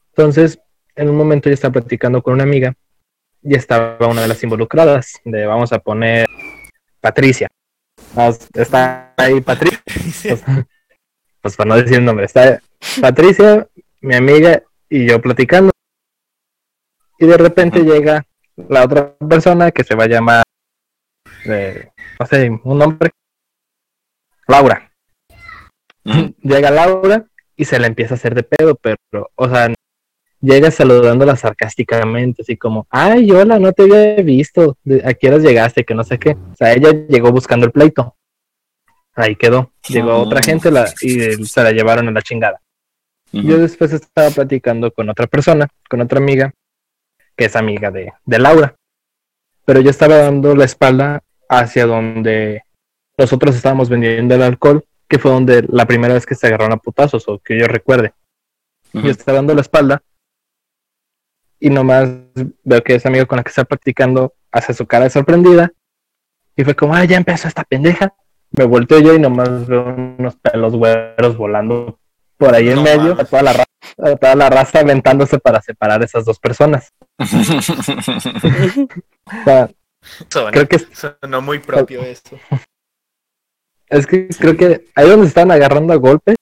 [0.10, 0.60] Entonces,
[0.96, 2.74] en un momento yo estaba platicando con una amiga
[3.42, 6.28] y estaba una de las involucradas, de vamos a poner
[7.02, 7.50] Patricia.
[8.54, 10.44] Está ahí Patricia, pues,
[11.42, 12.62] pues para no decir el nombre, está
[13.02, 13.68] Patricia,
[14.02, 15.72] mi amiga y yo platicando.
[17.20, 18.26] Y de repente llega
[18.58, 20.44] la otra persona que se va a llamar
[21.46, 23.12] de, no sé, un nombre.
[24.48, 24.92] Laura.
[26.42, 29.74] Llega Laura y se le empieza a hacer de pedo, pero, o sea,
[30.40, 35.42] llega saludándola sarcásticamente, así como, ay, hola, no te había visto, ¿De- ¿a qué horas
[35.42, 35.84] llegaste?
[35.84, 36.32] Que no sé qué.
[36.32, 38.16] O sea, ella llegó buscando el pleito.
[39.16, 39.72] Ahí quedó.
[39.88, 42.62] Llegó otra gente la, y se la llevaron a la chingada.
[43.32, 46.54] Yo después estaba platicando con otra persona, con otra amiga,
[47.36, 48.76] que es amiga de, de Laura.
[49.66, 52.64] Pero yo estaba dando la espalda hacia donde
[53.18, 56.78] nosotros estábamos vendiendo el alcohol, que fue donde la primera vez que se agarraron a
[56.78, 58.14] putazos, o que yo recuerde.
[58.94, 60.02] Yo estaba dando la espalda
[61.60, 62.10] y nomás
[62.64, 65.72] veo que esa amiga con la que está practicando hace su cara de sorprendida
[66.56, 68.14] y fue como, ah, ya empezó esta pendeja.
[68.52, 69.84] Me volteo yo y nomás veo
[70.18, 72.00] unos pelos güeros volando
[72.38, 73.66] por ahí en medio, a toda la, ra-
[73.98, 76.94] a toda la raza aventándose para separar esas dos personas.
[77.18, 77.26] O
[79.44, 79.70] sea,
[80.30, 82.38] Sonó, creo que sonó muy propio esto.
[83.88, 86.36] es que creo que ahí donde estaban agarrando a golpes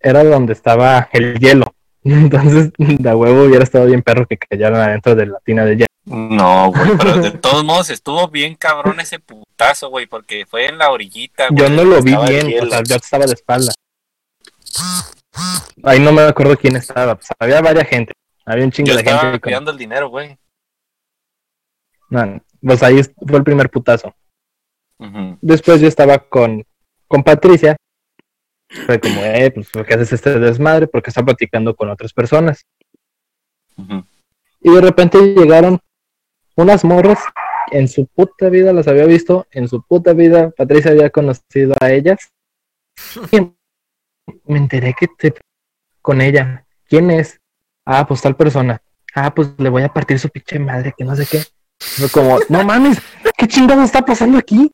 [0.00, 1.74] era donde estaba el hielo.
[2.04, 5.86] Entonces, de huevo hubiera estado bien perro que cayeran adentro de la tina de hielo.
[6.04, 10.78] No, güey, pero de todos modos estuvo bien cabrón ese putazo, güey, porque fue en
[10.78, 11.48] la orillita.
[11.48, 13.72] güey, Yo no lo vi bien, o sea, yo estaba de espalda.
[15.84, 18.12] Ahí no me acuerdo quién estaba, pues había varias gente,
[18.44, 19.40] había un chingo Yo de estaba gente.
[19.40, 20.36] con- cuidando el dinero, güey.
[22.10, 24.14] No, pues ahí fue el primer putazo.
[25.40, 26.64] Después yo estaba con,
[27.08, 27.76] con Patricia.
[28.86, 30.86] Fue como, eh, pues, ¿por qué haces este desmadre?
[30.86, 32.64] Porque está platicando con otras personas.
[34.60, 35.80] Y de repente llegaron
[36.56, 37.18] unas morras.
[37.70, 39.46] En su puta vida las había visto.
[39.50, 42.30] En su puta vida Patricia había conocido a ellas.
[43.32, 45.34] Y me enteré que te
[46.00, 46.64] con ella.
[46.86, 47.40] ¿Quién es?
[47.84, 48.80] Ah, pues tal persona.
[49.14, 51.42] Ah, pues le voy a partir su pinche madre, que no sé qué.
[51.78, 52.98] Fue como, no mames,
[53.36, 54.70] ¿qué chingado está pasando aquí?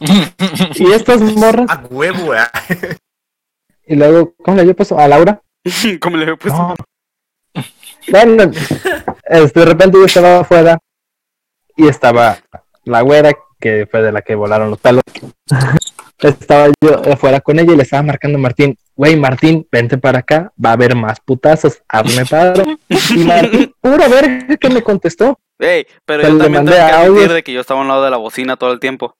[0.74, 1.68] Y estas morras.
[1.68, 2.50] A huevo, ah.
[3.86, 4.98] Y luego, ¿cómo le dio paso?
[4.98, 5.40] ¿A Laura?
[6.00, 6.58] ¿Cómo le había puesto?
[6.58, 6.74] No.
[8.10, 8.50] Bueno,
[9.24, 10.78] este, de repente yo estaba afuera
[11.76, 12.38] y estaba
[12.84, 15.02] la güera, que fue de la que volaron los pelos.
[16.28, 20.20] Estaba yo afuera con ella y le estaba marcando a Martín, güey, Martín, vente para
[20.20, 22.62] acá, va a haber más putazos, hazme paro.
[22.88, 25.38] Y Martín, pura verga que me contestó.
[25.58, 28.10] Ey, pero yo también tengo que admitir de que yo estaba a un lado de
[28.10, 29.14] la bocina todo el tiempo.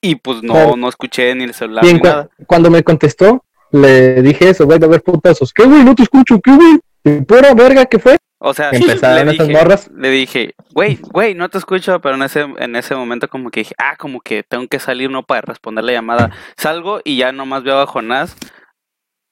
[0.00, 0.76] Y pues no, Claro.
[0.76, 2.28] no escuché ni el celular ni nada.
[2.46, 5.52] cuando me contestó, le dije eso, güey, va a haber putazos.
[5.52, 5.84] ¿Qué, güey?
[5.84, 6.78] No te escucho, ¿qué, güey?
[7.04, 8.16] Y pura verga que fue.
[8.40, 9.90] O sea, Empezaron le esas dije, morras.
[9.96, 13.60] le dije, güey, güey, no te escucho, pero en ese, en ese momento como que
[13.60, 16.30] dije, ah, como que tengo que salir no para responder la llamada.
[16.56, 18.36] Salgo y ya nomás veo a Jonás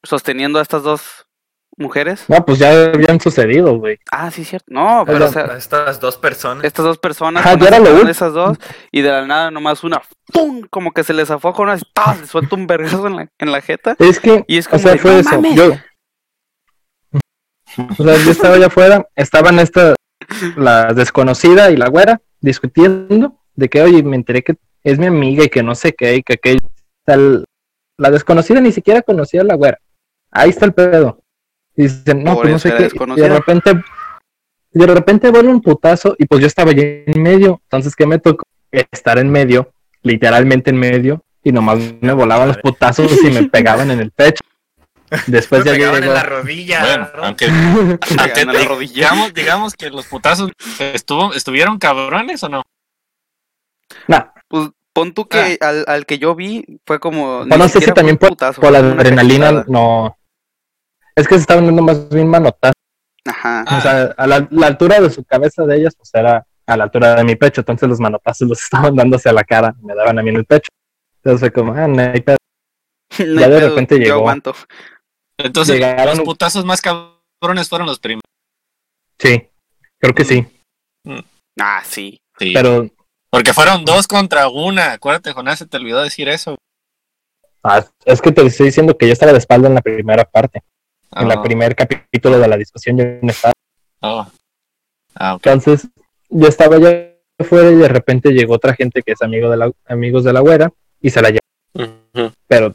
[0.03, 1.27] sosteniendo a estas dos
[1.77, 2.25] mujeres.
[2.29, 3.99] No, pues ya habían sucedido, güey.
[4.11, 4.67] Ah, sí, cierto.
[4.71, 6.65] No, pero o sea, Estas dos personas.
[6.65, 8.59] estas dos personas, Jonás ya era lo esas dos,
[8.91, 10.63] y de la nada nomás una, ¡pum!
[10.71, 12.21] Como que se le zafó a Jonás y ¡tas!
[12.21, 13.95] le suelta un vergazo en la, en la jeta.
[13.99, 15.31] Es que, Y es o como sea, de, fue "No eso.
[15.31, 15.55] mames".
[15.55, 15.71] Yo,
[17.77, 19.95] o sea, yo estaba allá afuera, estaban esta,
[20.57, 25.45] la desconocida y la güera, discutiendo de que, oye, me enteré que es mi amiga
[25.45, 26.61] y que no sé qué, y que aquello.
[27.05, 27.17] Sea,
[27.99, 29.79] la desconocida ni siquiera conocía a la güera.
[30.31, 31.23] Ahí está el pedo.
[31.75, 32.89] Y dicen, no, pues no sé qué.
[33.17, 33.83] Y de repente,
[34.73, 37.61] y de repente vuelve un putazo y pues yo estaba allí en medio.
[37.65, 38.45] Entonces, ¿qué me tocó?
[38.71, 43.91] Estar en medio, literalmente en medio, y nomás me volaban los putazos y me pegaban
[43.91, 44.43] en el pecho.
[45.27, 45.97] Después me ya llegó.
[45.97, 46.81] en la rodilla.
[46.81, 47.25] Bueno, ¿no?
[47.25, 47.47] aunque,
[48.19, 48.95] aunque la rodilla.
[48.95, 52.63] digamos, digamos que los putazos estuvo, estuvieron cabrones o no.
[54.09, 57.45] Nah, Pues pon tú que al, al que yo vi fue como.
[57.45, 60.17] no, no sé si también por, putazo, por la adrenalina, no.
[61.15, 62.75] Es que se estaban dando más bien manotazos.
[63.27, 63.65] Ajá.
[63.67, 63.79] Ah.
[63.79, 66.85] O sea, a la, la altura de su cabeza de ellas, pues era a la
[66.85, 67.61] altura de mi pecho.
[67.63, 70.45] Entonces los manotazos los estaban dando hacia la cara, me daban a mí en el
[70.45, 70.69] pecho.
[71.23, 72.37] Entonces fue como, ah, no hay pedo.
[73.19, 74.15] No ya hay de pedo, repente Yo llegó.
[74.19, 74.55] aguanto.
[75.39, 78.23] Entonces, Llegaron- los putazos más cabrones fueron los primeros.
[79.19, 79.49] Sí,
[79.99, 80.47] creo que sí.
[81.59, 82.19] Ah, sí.
[82.39, 82.53] Sí.
[82.53, 82.89] Pero
[83.31, 84.93] Porque fueron dos contra una.
[84.93, 86.57] Acuérdate, Jonás, se te olvidó decir eso.
[87.63, 90.63] ah, es que te estoy diciendo que yo estaba de espalda en la primera parte.
[91.13, 93.53] En Ah, el primer capítulo de la discusión yo no estaba.
[94.03, 94.27] oh.
[95.15, 95.33] Ah.
[95.35, 95.89] Entonces,
[96.29, 99.73] yo estaba allá afuera y de repente llegó otra gente que es amigo de la,
[99.87, 100.71] amigos de la güera
[101.01, 101.41] y se la llevó,
[102.15, 102.33] Ujú.
[102.47, 102.75] pero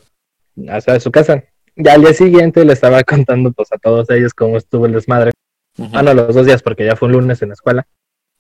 [0.70, 1.44] hasta de su casa.
[1.76, 5.32] Ya al día siguiente le estaba contando pues a todos ellos cómo estuvo el desmadre.
[5.78, 5.90] Ujú.
[5.94, 7.88] Ah, no, los dos días porque ya fue un lunes en la escuela.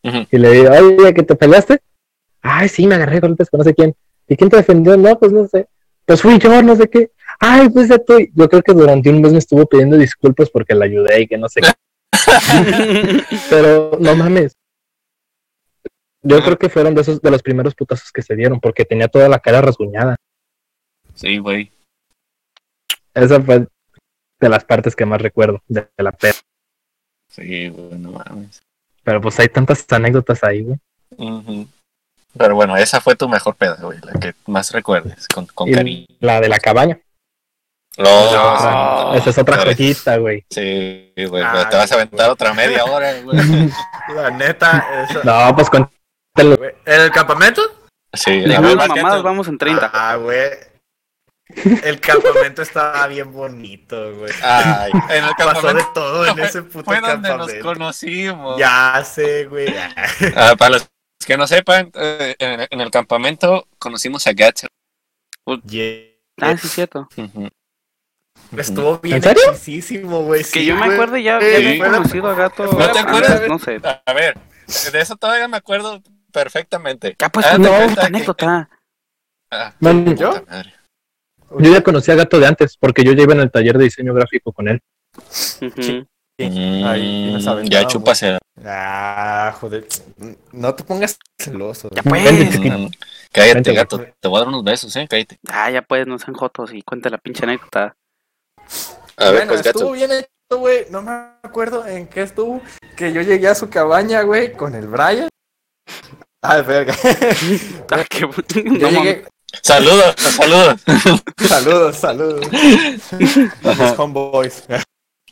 [0.03, 1.79] Y le digo, oye, ¿que te peleaste?
[2.41, 3.95] Ay, sí, me agarré golpes con no sé quién.
[4.27, 4.97] ¿Y quién te defendió?
[4.97, 5.67] No, pues no sé.
[6.05, 7.11] Pues fui yo, no sé qué.
[7.39, 8.17] Ay, pues ya tú.
[8.33, 11.37] Yo creo que durante un mes me estuvo pidiendo disculpas porque la ayudé y que
[11.37, 11.71] no sé qué.
[13.49, 14.55] Pero no mames.
[16.23, 19.07] Yo creo que fueron de esos de los primeros putazos que se dieron, porque tenía
[19.07, 20.15] toda la cara rasguñada.
[21.15, 21.71] Sí, güey.
[23.13, 23.67] Esa fue
[24.39, 26.33] de las partes que más recuerdo de, de la peda.
[27.29, 28.61] Sí, güey, no mames.
[29.03, 31.67] Pero pues hay tantas anécdotas ahí, güey.
[32.37, 35.73] Pero bueno, esa fue tu mejor peda, güey, la que más recuerdes, con, con Y
[35.73, 36.05] cariño.
[36.19, 36.99] la de la cabaña.
[37.97, 39.13] No, No.
[39.15, 40.45] Esa es otra joyita, güey.
[40.49, 43.37] Sí, güey, Ah, pero te vas a aventar otra media hora, güey.
[44.15, 45.19] La neta, eso.
[45.25, 46.57] No, pues cuéntalo.
[46.57, 46.71] güey.
[46.85, 47.61] ¿En el campamento?
[48.13, 49.91] Sí, De a ver, puras más mamadas que- vamos en 30.
[49.93, 50.49] Ah, güey.
[51.83, 54.31] El campamento estaba bien bonito, güey.
[54.43, 57.65] Ay, en el Pasó de campamento todo en ese puto fue donde nos campamento.
[57.65, 58.59] conocimos.
[58.59, 59.73] Ya sé, güey.
[60.35, 60.87] Ah, para los
[61.25, 64.69] que no sepan, eh, en, en el campamento conocimos a Gatcher.
[65.65, 66.05] Yeah.
[66.41, 67.07] Ah, sí, es cierto.
[68.57, 69.43] Estuvo bien ¿En serio?
[69.51, 70.41] hexísimo, güey.
[70.43, 71.55] Que sí, yo me acuerdo ya, ya Sí.
[71.55, 72.65] había conocido a Gato.
[72.65, 73.41] ¿No te acuerdas?
[73.47, 73.79] No sé.
[74.05, 74.37] A ver,
[74.91, 77.15] de eso todavía me acuerdo perfectamente.
[77.19, 78.69] Ya pues, Haz de no, esta que- anécdota.
[79.51, 79.73] Ah,
[80.17, 80.43] ¿Yo?
[80.49, 80.73] madre.
[81.59, 83.85] Yo ya conocí a Gato de antes, porque yo ya iba en el taller de
[83.85, 84.81] diseño gráfico con él.
[85.19, 86.05] Sí.
[86.39, 88.37] Mm, Ahí nos ya chúpase.
[88.65, 89.85] Ah, joder.
[90.51, 91.89] No te pongas celoso.
[91.91, 92.59] Ya pues.
[92.59, 92.87] Mm,
[93.31, 94.05] Cállate, Vente, gato.
[94.19, 95.07] Te voy a dar unos besos, eh.
[95.09, 95.39] Cállate.
[95.49, 97.95] Ah, ya pues, no sean jotos y cuenta la pinche anécdota.
[99.17, 99.93] A ver, bueno, pues, estuvo gato.
[99.93, 100.85] bien hecho, güey.
[100.89, 101.11] No me
[101.43, 102.61] acuerdo en qué estuvo.
[102.95, 105.29] Que yo llegué a su cabaña, güey, con el Brian.
[106.41, 106.93] Ah, verga.
[107.91, 109.25] Ah, qué Yo no llegué.
[109.61, 110.81] Saludos, saludos.
[111.47, 112.47] Saludos, saludos.
[113.61, 114.63] Los homeboys.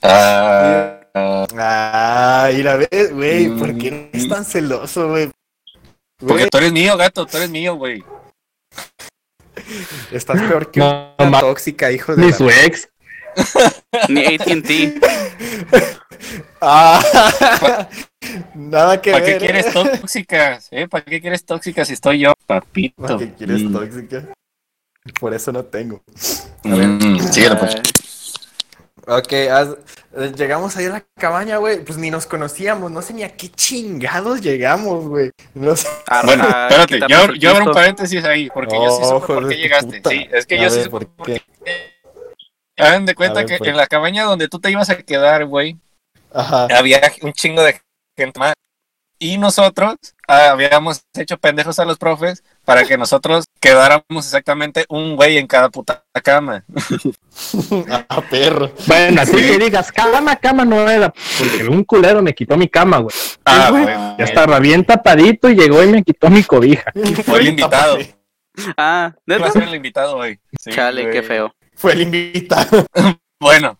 [0.02, 4.10] Ah, ah, y la vez, güey, ¿por qué Mm.
[4.14, 5.32] eres tan celoso, güey?
[6.26, 7.26] porque tú eres mío, gato.
[7.26, 8.04] Tú eres mío, güey.
[10.12, 12.90] estás peor que No, una tóxica, hijo de Ni la- su ex.
[14.10, 15.00] Ni AT&T.
[16.62, 17.00] Ah,
[18.56, 19.38] nada que ¿Para ver.
[19.39, 20.68] qué quieres tóxicas?
[20.72, 20.88] ¿Eh?
[20.88, 23.02] ¿Para qué quieres tóxicas si estoy yo, papito?
[23.04, 23.74] ¿Para qué quieres Mm.
[23.74, 24.24] tóxica?
[25.20, 26.02] Por eso no tengo.
[26.63, 27.76] Mm, síguele, pues.
[29.08, 29.65] Ok, eh,
[30.36, 31.84] llegamos ahí a la cabaña, güey.
[31.84, 35.32] Pues ni nos conocíamos, no sé ni a qué chingados llegamos, güey.
[35.56, 35.88] No sé.
[36.08, 37.00] A- Bueno, a espérate,
[37.39, 39.98] yo, abro un paréntesis ahí, porque yo sí supe Ojo por qué llegaste.
[39.98, 40.10] puta.
[40.12, 41.42] Sí, es que A yo sí ver, supe ¿por por qué?
[42.80, 45.46] Hagan de cuenta ver, que ¿por en la cabaña donde tú te ibas a quedar,
[45.46, 45.78] güey,
[46.34, 46.68] Ajá.
[46.76, 47.82] había un chingo de
[48.18, 48.54] gente más.
[49.22, 49.96] Y nosotros
[50.30, 55.46] ah, habíamos hecho pendejos a los profes para que nosotros quedáramos exactamente un güey en
[55.46, 56.63] cada puta cama.
[58.10, 58.70] Ah, perro.
[58.86, 62.98] Bueno, así que digas, cama, cama no era, porque un culero me quitó mi cama,
[62.98, 63.15] güey.
[63.46, 63.86] Ah, güey.
[63.86, 66.92] Ya estaba bien tapadito y llegó y me quitó mi cobija.
[67.24, 67.98] Fue el invitado.
[68.76, 69.52] Ah, a ¿neta?
[69.52, 70.38] ser el invitado hoy.
[70.60, 71.13] Sí, Chale, güey.
[71.13, 71.54] qué feo.
[71.80, 72.86] Fue el invitado.
[73.42, 73.80] Bueno,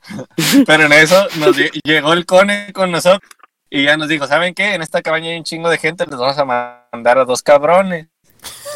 [0.66, 3.30] pero en eso nos lle- llegó el cone con nosotros
[3.70, 4.74] y ya nos dijo, ¿saben qué?
[4.74, 6.46] En esta cabaña hay un chingo de gente, les vamos a
[6.94, 8.08] mandar a dos cabrones.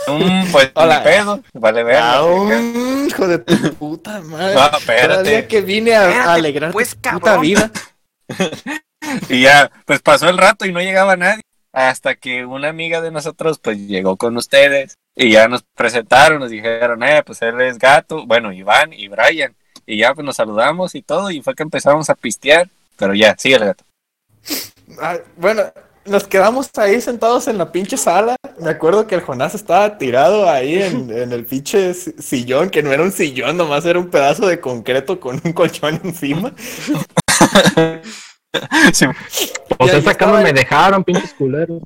[0.10, 1.02] Mm, pues Hola.
[1.02, 2.04] pedo, vale ver.
[2.22, 4.56] Un hijo de tu puta madre.
[4.56, 5.48] No, Todavía espérate.
[5.48, 7.42] que vine a, Espérate, a alegrar pues, tu puta cabrón.
[7.44, 7.72] vida.
[9.30, 11.44] Y ya, pues pasó el rato y no llegaba nadie.
[11.74, 16.52] Hasta que una amiga de nosotros, pues llegó con ustedes y ya nos presentaron, nos
[16.52, 19.56] dijeron, eh, pues él es gato, bueno, Iván y Brian.
[19.86, 22.70] Y ya, pues nos saludamos y todo, y fue que empezamos a pistear.
[22.98, 23.84] Pero ya, sigue el gato.
[25.00, 25.64] Ah, bueno,
[26.06, 28.36] nos quedamos ahí sentados en la pinche sala.
[28.60, 32.84] Me acuerdo que el Jonás estaba tirado ahí en, en el pinche si- sillón, que
[32.84, 36.54] no era un sillón, nomás era un pedazo de concreto con un colchón encima.
[38.94, 39.06] Sí,
[39.78, 41.82] Pues esa cama me dejaron, pinches culeros.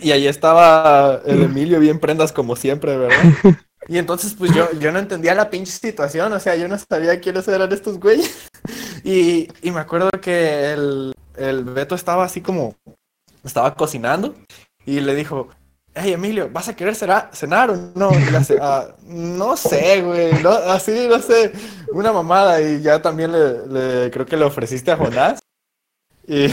[0.00, 3.18] Y ahí estaba el Emilio bien prendas como siempre, ¿verdad?
[3.88, 7.20] Y entonces pues yo, yo no entendía la pinche situación, o sea, yo no sabía
[7.20, 8.48] quiénes eran estos güeyes.
[9.04, 12.76] Y, y me acuerdo que el, el Beto estaba así como,
[13.42, 14.32] estaba cocinando
[14.86, 15.48] y le dijo,
[15.94, 18.10] hey Emilio, ¿vas a querer cera- cenar o no?
[18.60, 21.52] "Ah, no sé, güey, no, así, no sé,
[21.92, 25.38] una mamada y ya también le, creo que le ofreciste a Jonás.
[26.26, 26.46] Y,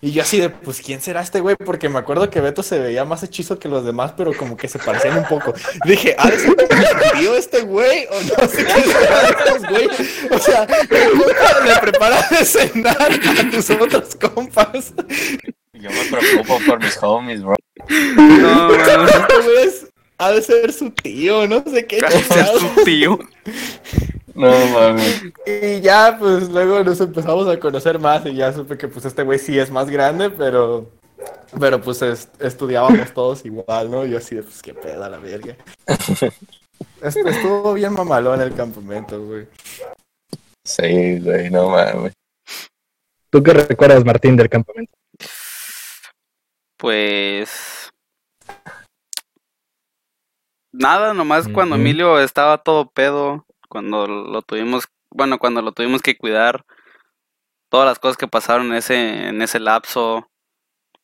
[0.00, 1.56] y yo así de, pues, ¿quién será este güey?
[1.56, 4.68] Porque me acuerdo que Beto se veía más hechizo que los demás, pero como que
[4.68, 5.52] se parecían un poco.
[5.84, 6.54] Dije, ¿ha de ser
[7.18, 8.06] tío este güey?
[8.10, 9.88] O no sé qué será estos güey.
[10.30, 10.66] O sea,
[11.66, 14.92] le prepara de cenar a tus otros compas.
[15.74, 17.54] Yo me preocupo por mis homies, bro.
[17.88, 18.16] No,
[18.68, 18.74] no, no.
[19.08, 19.86] Este güey es-
[20.18, 21.98] ha de ser su tío, no sé qué.
[22.00, 22.60] Ser chingados.
[22.62, 23.18] su tío.
[24.34, 25.22] No mames.
[25.46, 29.22] Y ya, pues, luego nos empezamos a conocer más y ya supe que, pues, este
[29.24, 30.90] güey sí es más grande, pero...
[31.58, 34.04] Pero, pues, es- estudiábamos todos igual, ¿no?
[34.06, 35.56] Yo así de, pues, qué pedo a la verga.
[37.02, 39.46] Est- Estuvo bien mamalón el campamento, güey.
[40.64, 42.12] Sí, güey, no mames.
[43.30, 44.92] ¿Tú qué recuerdas, Martín, del campamento?
[46.82, 47.92] Pues
[50.72, 51.76] Nada, nomás cuando.
[51.76, 56.64] Emilio estaba todo pedo, cuando lo tuvimos, bueno, cuando lo tuvimos que cuidar,
[57.70, 60.28] todas las cosas que pasaron en ese, en ese lapso,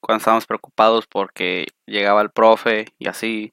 [0.01, 3.53] cuando estábamos preocupados porque llegaba el profe y así.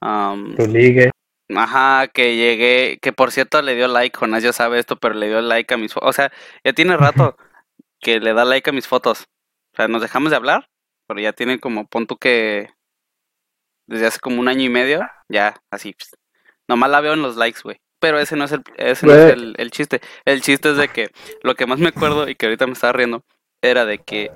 [0.00, 1.10] am, Tu ligue.
[1.54, 5.28] Ajá, que llegué, que por cierto le dio like, Jonás ya sabe esto, pero le
[5.28, 6.08] dio like a mis fotos.
[6.08, 6.32] O sea,
[6.64, 7.36] ya tiene rato
[8.00, 9.26] que le da like a mis fotos.
[9.74, 10.70] O sea, nos dejamos de hablar,
[11.10, 12.70] pero ya tiene como, pon tú que
[13.88, 15.92] desde hace como un año y medio, ya, así.
[15.92, 16.14] pues,
[16.68, 17.80] nomás la veo en los likes, güey.
[17.98, 20.00] Pero ese no es el, ese no es el, el chiste.
[20.24, 21.10] El chiste es de que
[21.42, 23.24] lo que más me acuerdo y que ahorita me estaba riendo
[23.60, 24.30] era de que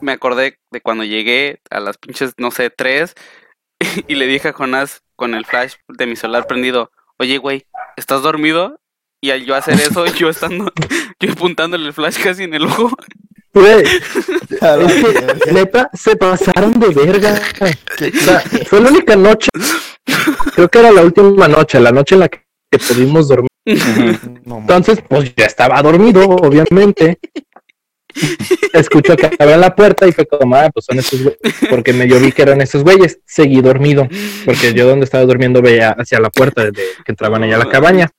[0.00, 3.14] me acordé de cuando llegué a las pinches, no sé, tres
[4.08, 7.66] y le dije a Jonás con el flash de mi celular prendido, oye, güey,
[7.98, 8.80] ¿estás dormido?
[9.20, 10.72] Y al yo hacer eso, yo estando,
[11.20, 12.96] yo apuntándole el flash casi en el ojo.
[13.56, 17.40] Güey, es que, neta, se pasaron de verga.
[17.58, 19.48] O sea, fue la única noche,
[20.54, 22.42] creo que era la última noche, la noche en la que
[22.86, 23.48] pudimos dormir.
[23.64, 27.18] Entonces, pues ya estaba dormido, obviamente.
[28.74, 31.38] Escucho que abren la puerta y fue como, ah, pues son esos güeyes.
[31.70, 33.20] Porque me yo vi que eran esos güeyes.
[33.24, 34.06] Seguí dormido.
[34.44, 37.70] Porque yo donde estaba durmiendo veía hacia la puerta desde que entraban allá a la
[37.70, 38.10] cabaña.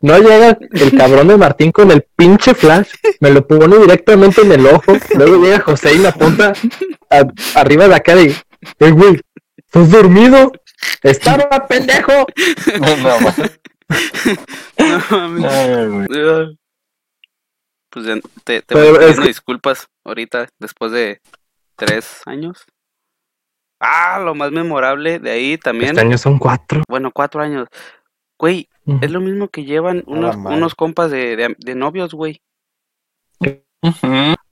[0.00, 2.90] No llega el cabrón de Martín con el pinche flash,
[3.20, 4.92] me lo pone directamente en el ojo.
[5.16, 6.52] Luego llega José y me apunta
[7.10, 8.28] a- arriba de la cara y,
[8.78, 9.20] eh, güey,
[9.56, 10.52] ¿estás dormido?
[11.02, 12.12] Estaba pendejo.
[12.80, 12.96] No.
[12.96, 13.58] No mames.
[14.78, 16.58] Ay, güey.
[17.90, 21.20] Pues ya te, te voy pidiendo que- disculpas ahorita, después de
[21.76, 22.64] tres años.
[23.80, 25.90] Ah, lo más memorable de ahí también.
[25.90, 26.82] Este año son cuatro.
[26.88, 27.68] Bueno, cuatro años.
[28.38, 28.68] Güey,
[29.00, 32.40] es lo mismo que llevan unos, compas de, de, de novios, güey.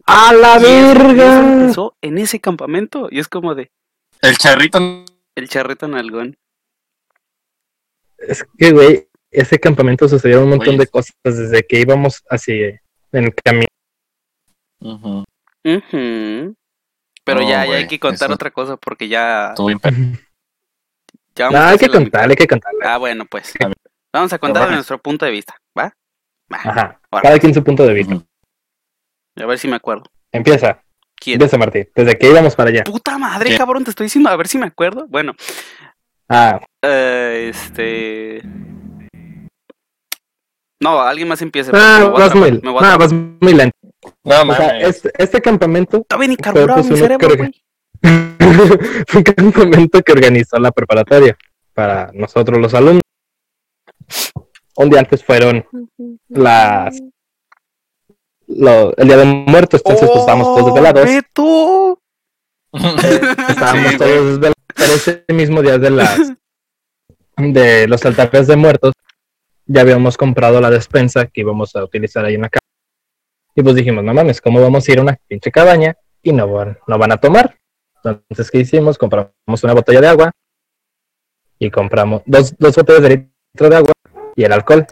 [0.07, 1.41] ¡A la eso- verga!
[1.63, 3.09] empezó en ese campamento.
[3.11, 3.71] Y es como de
[4.23, 4.79] El charrito.
[5.35, 6.37] el charrito nalgón.
[8.19, 12.53] Es que, güey, ese campamento sucedieron un montón de cosas desde que íbamos así
[13.13, 13.67] en el camino.
[14.81, 15.25] Ujú.
[15.65, 16.55] Ujú.
[17.25, 19.71] Pero No, ya, ya hay que contar eso- otra cosa porque ya, Estuvo
[21.37, 22.81] bien No, hay que contarle, hay que contarle.
[22.85, 23.53] Ah, bueno, pues.
[24.13, 24.75] Vamos a contar de Ajá.
[24.77, 25.93] nuestro punto de vista, ¿va?
[26.53, 26.57] Va.
[26.59, 27.01] Ajá.
[27.11, 28.15] Ahora, Cada quien su punto de vista.
[29.37, 30.05] A ver si me acuerdo.
[30.31, 30.81] Empieza,
[31.17, 31.35] ¿Quién?
[31.35, 31.89] empieza Martín.
[31.95, 32.85] Desde que íbamos para allá.
[32.85, 35.07] Puta madre, cabrón, te estoy diciendo, a ver si me acuerdo.
[35.09, 35.33] Bueno,
[36.29, 38.41] Ah, eh, este.
[40.81, 41.71] No, alguien más empiece.
[41.75, 43.77] ah, vas muy, a ah, vas muy lento.
[44.23, 47.64] No, O sea, este, este campamento fue, carburado pues, mi cerebro, que- güey.
[49.09, 51.37] Fue un campamento que organizó la preparatoria
[51.73, 53.03] para nosotros los alumnos.
[54.77, 55.67] Un día antes fueron
[56.29, 56.99] las
[58.47, 61.05] lo- el día de muertos, entonces pues estábamos todos desvelados.
[61.07, 61.99] ¡Beto!
[62.73, 64.55] Estábamos Sí, todos desvelados.
[64.77, 66.33] Pero ese mismo día de las
[67.37, 68.93] de los altares de muertos,
[69.67, 72.67] ya habíamos comprado la despensa que íbamos a utilizar ahí en la casa.
[73.57, 76.47] Y pues dijimos, no mames, ¿cómo vamos a ir a una pinche cabaña y no
[76.49, 77.57] van, no van a tomar?
[78.05, 78.99] Entonces, ¿qué hicimos?
[78.99, 79.33] Compramos
[79.63, 80.31] una botella de agua
[81.59, 83.93] y compramos dos, dos botellas de litro de agua
[84.37, 84.87] y el alcohol.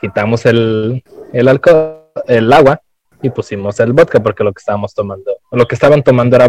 [0.00, 2.82] Quitamos el, el alcohol, el agua
[3.22, 6.48] y pusimos el vodka porque lo que estábamos tomando, lo que estaban tomando era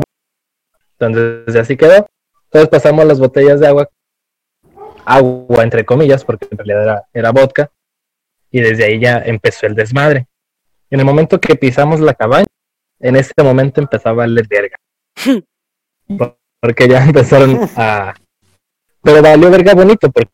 [0.99, 2.07] entonces así quedó.
[2.45, 3.89] Entonces pasamos las botellas de agua,
[5.05, 7.71] agua entre comillas, porque en realidad era, era vodka,
[8.51, 10.27] y desde ahí ya empezó el desmadre.
[10.89, 12.45] En el momento que pisamos la cabaña,
[12.99, 14.77] en ese momento empezaba el verga.
[16.17, 18.13] Por- Porque ya empezaron a...
[19.01, 20.31] Pero valió verga bonito, porque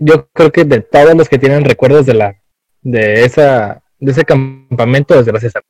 [0.00, 2.34] yo creo que de todos los que tienen recuerdos de la
[2.82, 5.62] de esa de ese campamento, desde la César.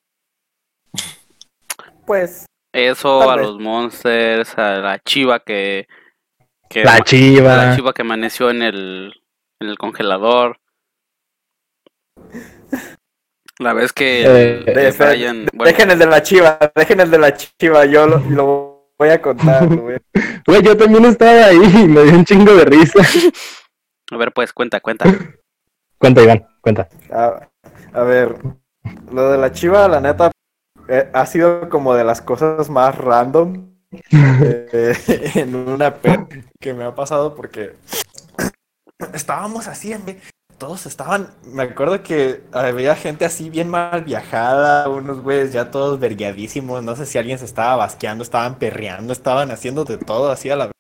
[2.05, 3.47] Pues, Eso, a vez.
[3.47, 5.87] los monsters, a la chiva que.
[6.68, 7.76] que La a la chiva.
[7.76, 9.14] chiva que amaneció en el,
[9.61, 10.59] en el congelador.
[13.59, 15.46] La vez que Eh, el de- Brian.
[15.54, 19.09] bueno, dejen el de la chiva, dejen el de la chiva, yo lo, lo voy
[19.09, 19.66] a contar,
[20.46, 23.00] Güey, yo también estaba ahí y me dio un chingo de risa.
[24.12, 25.07] a ver, pues, cuenta, cuenta.
[25.98, 26.88] Cuenta, Iván, cuenta.
[27.11, 27.48] A,
[27.94, 28.36] a ver,
[29.11, 30.30] lo de la chiva, la neta,
[30.88, 33.70] eh, ha sido como de las cosas más random
[34.12, 34.94] eh,
[35.34, 36.26] en una pe
[36.61, 37.72] que me ha pasado porque
[39.14, 40.02] estábamos así, en
[40.59, 46.00] todos estaban, me acuerdo que había gente así bien mal viajada, unos güeyes ya todos
[46.00, 50.50] vergueadísimos, no sé si alguien se estaba basqueando, estaban perreando, estaban haciendo de todo así
[50.50, 50.70] a la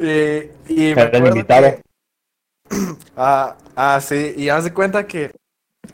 [0.00, 1.76] Eh, y me invitado.
[3.16, 5.30] Ah, ah, sí, y haz de cuenta que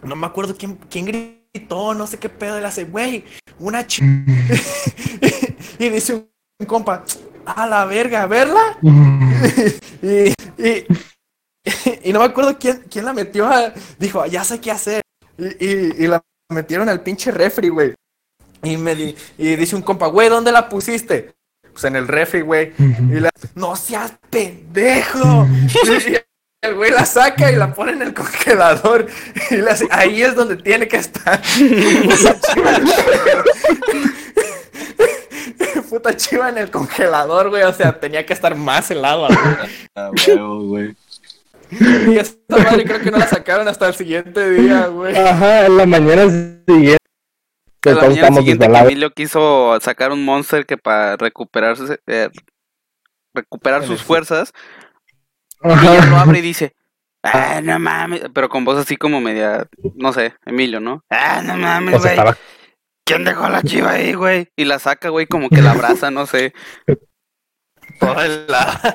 [0.02, 3.24] no me acuerdo quién, quién gritó, no sé qué pedo, le hace, güey,
[3.60, 4.00] una ch...
[5.78, 7.04] y dice un, un compa,
[7.44, 8.78] a la verga, ¿verla?
[10.02, 10.86] y, y,
[12.04, 13.72] y no me acuerdo quién, quién la metió a...
[13.98, 15.02] Dijo, ya sé qué hacer.
[15.38, 17.94] Y, y, y la metieron al pinche refri, güey.
[18.62, 21.32] Y me di- y dice un compa, güey, ¿dónde la pusiste?
[21.72, 22.72] Pues en el refri, güey.
[22.78, 25.46] Y la, no seas pendejo.
[26.62, 29.08] Y el güey la saca y la pone en el congelador.
[29.50, 31.42] Y le hace, ahí es donde tiene que estar.
[35.90, 37.62] Puta chiva en el congelador, güey.
[37.64, 39.26] O sea, tenía que estar más helado.
[39.26, 39.38] güey.
[39.94, 40.94] Ah, huevo, güey.
[42.12, 45.16] Y esta madre creo que no la sacaron hasta el siguiente día, güey.
[45.16, 46.28] Ajá, en la mañana
[46.66, 46.98] siguiente.
[47.84, 48.78] A la mañana estamos siguiente que.
[48.78, 52.28] Emilio quiso sacar un monster que para recuperarse, eh,
[53.34, 54.52] recuperar sus fuerzas,
[55.64, 56.76] y ella lo abre y dice,
[57.22, 61.04] ah, no mames, pero con voz así como media, no sé, Emilio, ¿no?
[61.08, 62.36] Ah, no mames, güey, estaba
[63.04, 64.48] ¿quién dejó la chiva ahí, güey?
[64.56, 66.52] Y la saca, güey, como que la abraza, no sé.
[68.00, 68.94] Toda helada.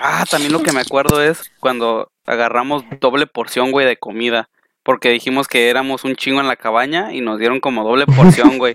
[0.00, 4.48] Ah, también lo que me acuerdo es cuando agarramos doble porción, güey, de comida.
[4.82, 8.58] Porque dijimos que éramos un chingo en la cabaña y nos dieron como doble porción,
[8.58, 8.74] güey.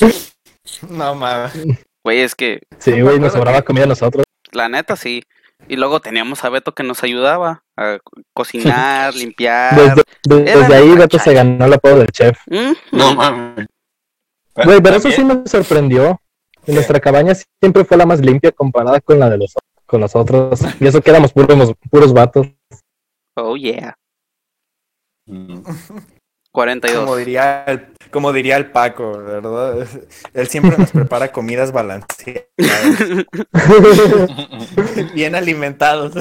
[0.88, 1.52] No mames.
[2.04, 4.24] Güey, es que Sí, güey, nos sobraba comida a nosotros.
[4.52, 5.22] La neta, sí.
[5.68, 9.74] Y luego teníamos a Beto que nos ayudaba a co- cocinar, limpiar.
[9.74, 12.38] Desde, de- Era desde ahí Beto se ganó el apodo del chef.
[12.46, 13.66] Mm, No mames.
[14.54, 16.20] Güey, pero eso sí me sorprendió.
[16.66, 19.54] En nuestra cabaña siempre fue la más limpia comparada con la de los
[19.90, 20.60] con los otros.
[20.78, 22.46] Y eso que éramos puros, puros vatos.
[23.34, 23.98] Oh, yeah.
[25.26, 25.62] Mm.
[26.52, 27.04] 42.
[27.04, 29.86] Como diría el, como diría el Paco, ¿verdad?
[30.34, 32.44] Él siempre nos prepara comidas balanceadas,
[35.14, 36.14] bien alimentados.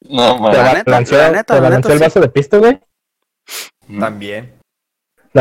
[0.00, 0.56] No Te mames.
[0.56, 2.04] La neta, balanceó, la neta, te balanceó neta, el sí.
[2.04, 2.80] vaso de pisto, güey.
[4.00, 4.55] También.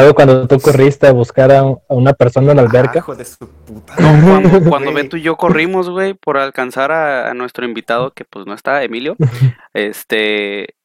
[0.01, 2.99] Luego cuando tú corriste a buscar a, un- a una persona en la Ah, alberca.
[2.99, 3.93] hijo de su puta.
[3.95, 5.03] Cuando, cuando Güey.
[5.03, 8.83] Beto y yo corrimos, güey, por alcanzar a, a nuestro invitado, que pues no está,
[8.83, 9.15] Emilio.
[9.73, 10.75] Este.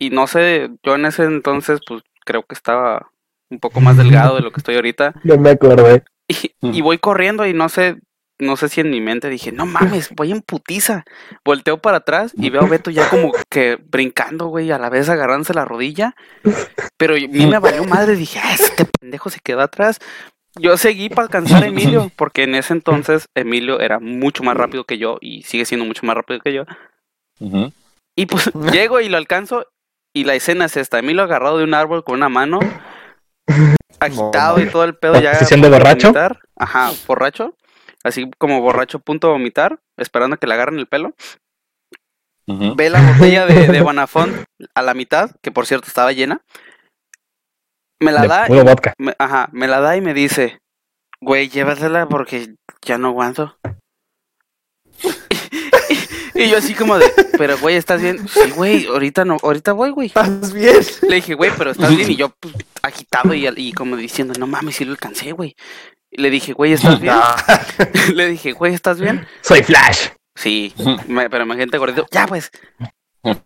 [0.00, 3.10] Y no sé, yo en ese entonces, pues creo que estaba
[3.50, 5.14] un poco más delgado de lo que estoy ahorita.
[5.24, 6.04] No me acordé.
[6.28, 7.96] Y, y voy corriendo y no sé,
[8.38, 11.04] no sé si en mi mente dije, no mames, voy en putiza.
[11.44, 15.08] Volteo para atrás y veo a Beto ya como que brincando, güey, a la vez
[15.08, 16.14] agarrándose la rodilla.
[16.96, 19.98] Pero a mí me valió madre, dije, ah, este pendejo se quedó atrás.
[20.58, 24.84] Yo seguí para alcanzar a Emilio, porque en ese entonces Emilio era mucho más rápido
[24.84, 26.64] que yo y sigue siendo mucho más rápido que yo.
[28.16, 29.66] Y pues llego y lo alcanzo
[30.14, 32.60] y la escena es esta, Emilio agarrado de un árbol con una mano,
[34.00, 35.32] agitado y todo el pedo ya.
[35.32, 36.38] ¿Posición de a punto borracho?
[36.56, 37.54] Ajá, borracho.
[38.04, 41.14] Así como borracho a punto de vomitar, esperando a que le agarren el pelo.
[42.46, 44.44] Ve la botella de, de Bonafont
[44.74, 46.40] a la mitad, que por cierto estaba llena.
[48.00, 48.94] Me la De da, puro vodka.
[48.96, 50.58] me- ajá, me la da y me dice,
[51.20, 53.58] güey, llévasela porque ya no aguanto.
[56.34, 58.26] y yo así como de, pero güey, ¿estás bien?
[58.28, 60.06] Sí, güey, ahorita no, ahorita voy, güey.
[60.08, 60.76] ¿Estás bien?
[61.02, 62.10] Le dije, güey, pero estás bien.
[62.10, 65.56] Y yo, pues, agitado y, y como diciendo, no mames, si lo alcancé, güey.
[66.10, 67.14] Y le dije, güey, ¿estás bien?
[68.14, 69.26] le dije, güey, ¿estás bien?
[69.42, 70.08] Soy Flash.
[70.34, 70.72] Sí,
[71.06, 72.06] me- pero imagínate gordito.
[72.10, 72.50] Ya, pues.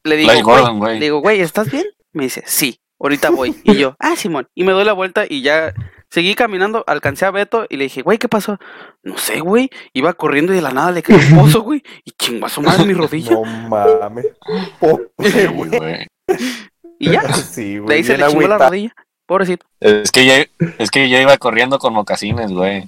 [0.04, 0.98] Le digo, güey, Gordon, güey.
[0.98, 1.84] le digo, güey, ¿estás bien?
[2.12, 3.56] Me dice, sí, ahorita voy.
[3.64, 4.46] Y yo, ah, Simón.
[4.54, 5.72] Y me doy la vuelta y ya
[6.10, 8.58] seguí caminando, alcancé a Beto y le dije, güey, ¿qué pasó?
[9.02, 9.70] No sé, güey.
[9.94, 11.82] Iba corriendo y de la nada le cayó un pozo, güey.
[12.04, 12.12] Y
[12.48, 13.32] su madre mi rodilla.
[13.32, 14.26] No mames.
[14.78, 15.70] Pobre, Sí, güey.
[15.70, 16.06] güey.
[16.98, 17.96] Y ya, Sí, de güey.
[17.96, 18.94] ahí se bien le chingó la rodilla.
[19.32, 19.64] Pobrecito.
[19.80, 22.86] Es que yo, es que yo iba corriendo con mocasines, güey.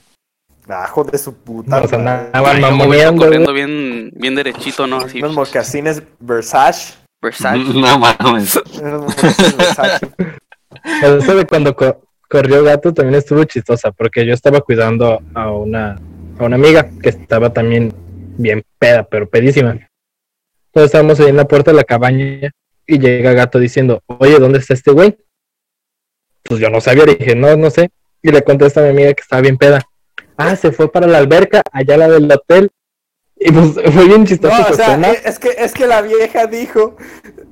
[0.68, 1.80] Ajo de su puta.
[1.80, 2.26] O sea, madre.
[2.34, 3.26] andaban Ay, yo, güey, mamoneando, güey.
[3.28, 4.98] corriendo bien, bien derechito, ¿no?
[4.98, 6.94] Así, Unos mocasines Versace.
[7.22, 7.58] Versace.
[7.74, 8.60] No mames.
[9.56, 10.06] Versace.
[11.02, 15.98] Eso de cuando co- corrió gato también estuvo chistosa, porque yo estaba cuidando a una,
[16.38, 17.90] a una amiga que estaba también
[18.36, 19.70] bien peda, pero pedísima.
[19.70, 22.50] Entonces estábamos ahí en la puerta de la cabaña
[22.86, 25.16] y llega gato diciendo, oye, ¿dónde está este güey?
[26.44, 27.90] Pues yo no sabía, le dije, no, no sé.
[28.22, 29.82] Y le contesta a mi amiga que estaba bien peda.
[30.36, 32.70] Ah, se fue para la alberca, allá la del hotel.
[33.36, 36.46] Y pues fue bien No, chistoso o sea, eh, es que, es que la vieja
[36.46, 36.96] dijo,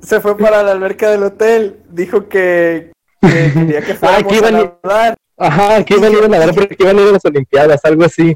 [0.01, 2.91] se fue para la alberca del hotel, dijo que,
[3.21, 5.15] que quería que fuéramos que a iban y- nadar.
[5.37, 8.05] Ajá, que iban a ir a nadar porque iban a ir a las Olimpiadas, algo
[8.05, 8.35] así.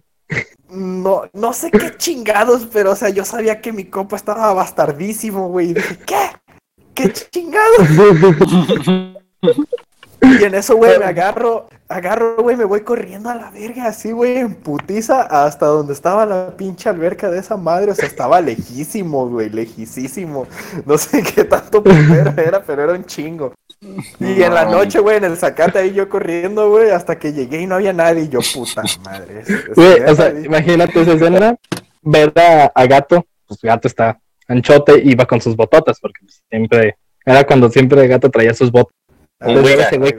[0.70, 5.47] No, no sé qué chingados, pero o sea, yo sabía que mi compa estaba bastardísimo,
[5.49, 5.70] güey.
[5.70, 6.30] Y dije, ¿qué?
[6.93, 7.78] ¿Qué chingados?
[10.22, 14.11] Y en eso, güey, me agarro, agarro, güey, me voy corriendo a la verga, así,
[14.11, 17.91] güey, en putiza, hasta donde estaba la pinche alberca de esa madre.
[17.91, 20.47] O sea, estaba lejísimo, güey, lejísimo.
[20.86, 23.53] No sé qué tanto primero era, pero era un chingo.
[24.20, 24.72] Y en la No.
[24.72, 27.93] noche, güey, en el zacate ahí yo corriendo, güey, hasta que llegué y no había
[27.93, 28.24] nadie.
[28.24, 29.43] Y yo, puta madre.
[29.76, 31.55] Güey, o sea, imagínate esa escena,
[32.01, 36.41] ver a, a Gato, pues Gato está anchote y va con sus bototas, porque pues,
[36.49, 38.97] siempre, era cuando siempre Gato traía sus botas.
[39.40, 40.14] Ah, ese güey.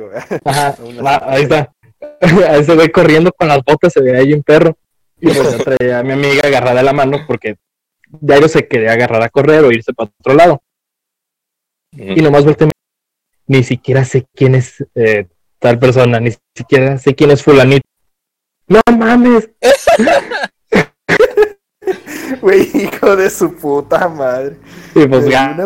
[0.44, 1.72] Ajá, ah, ahí está.
[2.20, 4.76] A ese güey corriendo con las botas se veía ahí un perro.
[5.20, 7.56] Y pues yo traía a mi amiga agarrada la mano porque
[8.20, 10.62] ya yo se quería agarrar a correr o irse para otro lado.
[11.90, 12.70] Y nomás volteé.
[13.48, 15.26] Ni siquiera sé quién es eh,
[15.58, 17.86] tal persona, ni siquiera sé quién es fulanito.
[18.68, 19.50] No mames.
[22.40, 24.58] Güey, hijo de su puta madre.
[24.94, 25.56] Y pues ya,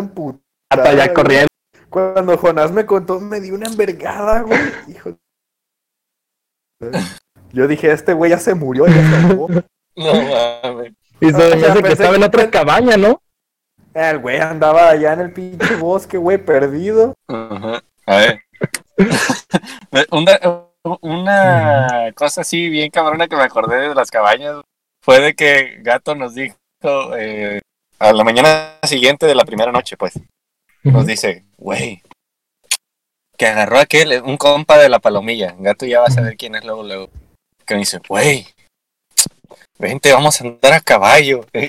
[0.95, 1.52] ya corriendo.
[1.93, 4.59] Cuando Jonás me contó, me dio una envergada, güey.
[4.87, 5.15] Hijo.
[7.51, 9.47] Yo dije, este güey ya se murió, ya se acabó.
[9.95, 10.93] No mames.
[11.21, 13.21] Y se me hace que estaba en otra cabaña, ¿no?
[13.93, 17.13] El güey andaba allá en el pinche bosque, güey, perdido.
[17.27, 17.83] Ajá.
[18.07, 18.41] A ver.
[20.09, 20.39] una,
[21.01, 24.63] una cosa así bien cabrona que me acordé de las cabañas
[25.03, 26.57] fue de que Gato nos dijo
[27.15, 27.61] eh,
[27.99, 30.19] a la mañana siguiente de la primera noche, pues,
[30.83, 32.01] nos dice, güey,
[33.37, 35.55] que agarró aquel, un compa de la palomilla.
[35.57, 37.09] Gato ya va a saber quién es luego, luego.
[37.65, 38.45] Que me dice, güey,
[39.79, 41.45] vente, vamos a andar a caballo.
[41.51, 41.67] ¿Qué?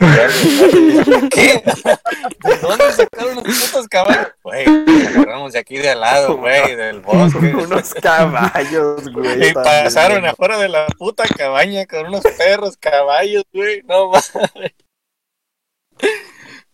[2.45, 4.33] ¿De dónde sacaron los putos caballos?
[4.43, 7.39] Güey, agarramos de aquí de al lado, güey, del bosque.
[7.55, 9.51] Unos caballos, güey.
[9.51, 13.83] Y pasaron afuera de la puta cabaña con unos perros, caballos, güey.
[13.85, 14.75] No mames.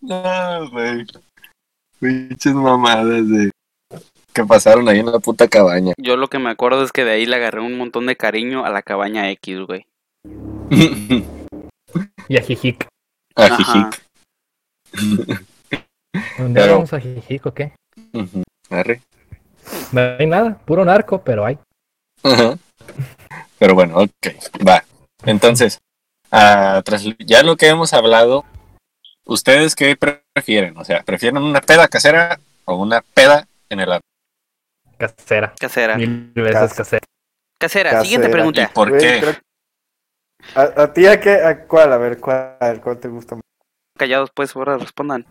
[0.01, 1.07] No, güey.
[2.01, 3.51] Pinches mamadas de
[4.33, 5.93] que pasaron ahí en la puta cabaña.
[5.99, 8.65] Yo lo que me acuerdo es que de ahí le agarré un montón de cariño
[8.65, 9.87] a la cabaña X, güey.
[12.29, 12.87] Y a Jijic.
[13.35, 14.03] Ajijic.
[16.39, 17.73] ¿Un día Pero- vamos a Jijic o qué?
[18.13, 18.43] Ujú.
[18.71, 19.03] Arre.
[19.93, 21.59] No hay nada, puro narco, pero hay.
[22.23, 22.57] Ajá.
[23.59, 24.85] Pero bueno, ok, va.
[25.25, 25.79] Entonces,
[26.31, 28.45] ah, tras ya lo que hemos hablado,
[29.25, 30.77] ¿ustedes qué prefieren?
[30.77, 34.01] O sea, ¿prefieren una peda casera o una peda en el
[34.99, 35.55] Casera.
[35.59, 35.97] Casera.
[35.97, 37.07] Mil veces Cas- casera.
[37.59, 38.03] Casera.
[38.03, 38.29] Siguiente Casera.
[38.29, 38.71] ¿Y pregunta.
[38.75, 39.37] por qué?
[40.55, 41.43] ¿A, a ti a qué?
[41.43, 41.93] ¿A cuál?
[41.93, 43.43] A ver, ¿cuál, cuál te gusta más?
[43.99, 45.27] Callados, pues, ahora respondan.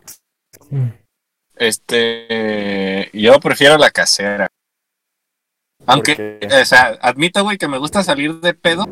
[1.55, 4.47] Este, yo prefiero la casera.
[5.85, 8.85] Aunque, o sea, admito, güey, que me gusta salir de pedo.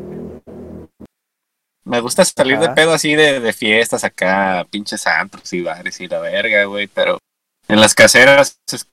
[1.88, 6.06] Me gusta salir de pedo así de, de fiestas acá, pinches antros y bares y
[6.08, 7.18] la verga, güey, pero
[7.66, 8.86] en las caseras es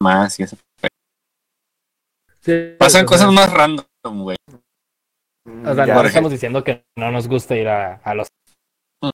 [0.00, 0.56] más y eso.
[2.40, 4.36] Sí, Pasan cosas sea, más random, güey.
[5.64, 8.28] O sea, Ya, no estamos diciendo que no nos gusta ir a, a los.
[9.00, 9.10] Mm.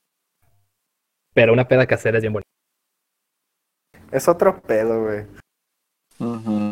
[1.34, 2.48] Pero una peda casera es bien bonita.
[4.10, 5.26] Es otro pedo, güey.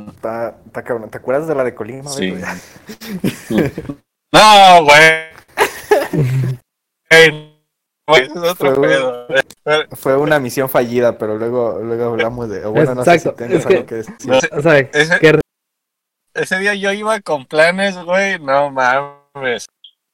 [0.09, 1.09] Está, está cabrón.
[1.11, 2.31] ¿Te acuerdas de la de Colima, Sí.
[2.31, 2.43] güey?
[4.33, 5.37] No, güey.
[7.11, 9.26] Fue un- pedo.
[9.96, 12.64] Fue una misión fallida, pero luego, luego hablamos de.
[12.66, 14.14] Bueno, no sé si tengas es que- algo que decir.
[14.26, 15.40] No, O sea, Ese- qué
[16.34, 19.66] ese día yo iba con planes, güey, no mames.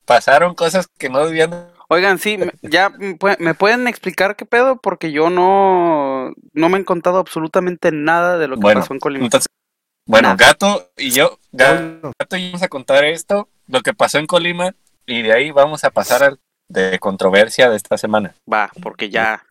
[0.07, 1.69] Pasaron cosas que no debían.
[1.89, 6.77] Oigan, sí, ya me pue- me pueden explicar qué pedo porque yo no no me
[6.79, 9.25] han contado absolutamente nada de lo que Bueno, pasó en Colima.
[9.27, 9.49] Entonces,
[10.07, 10.47] bueno, Nada.
[10.47, 14.75] Gato y yo, Gato y yo vamos a contar esto, lo que pasó en Colima,
[15.07, 16.39] y de ahí vamos a pasar al
[16.69, 18.35] de controversia de esta semana.
[18.51, 19.45] Va, porque ya.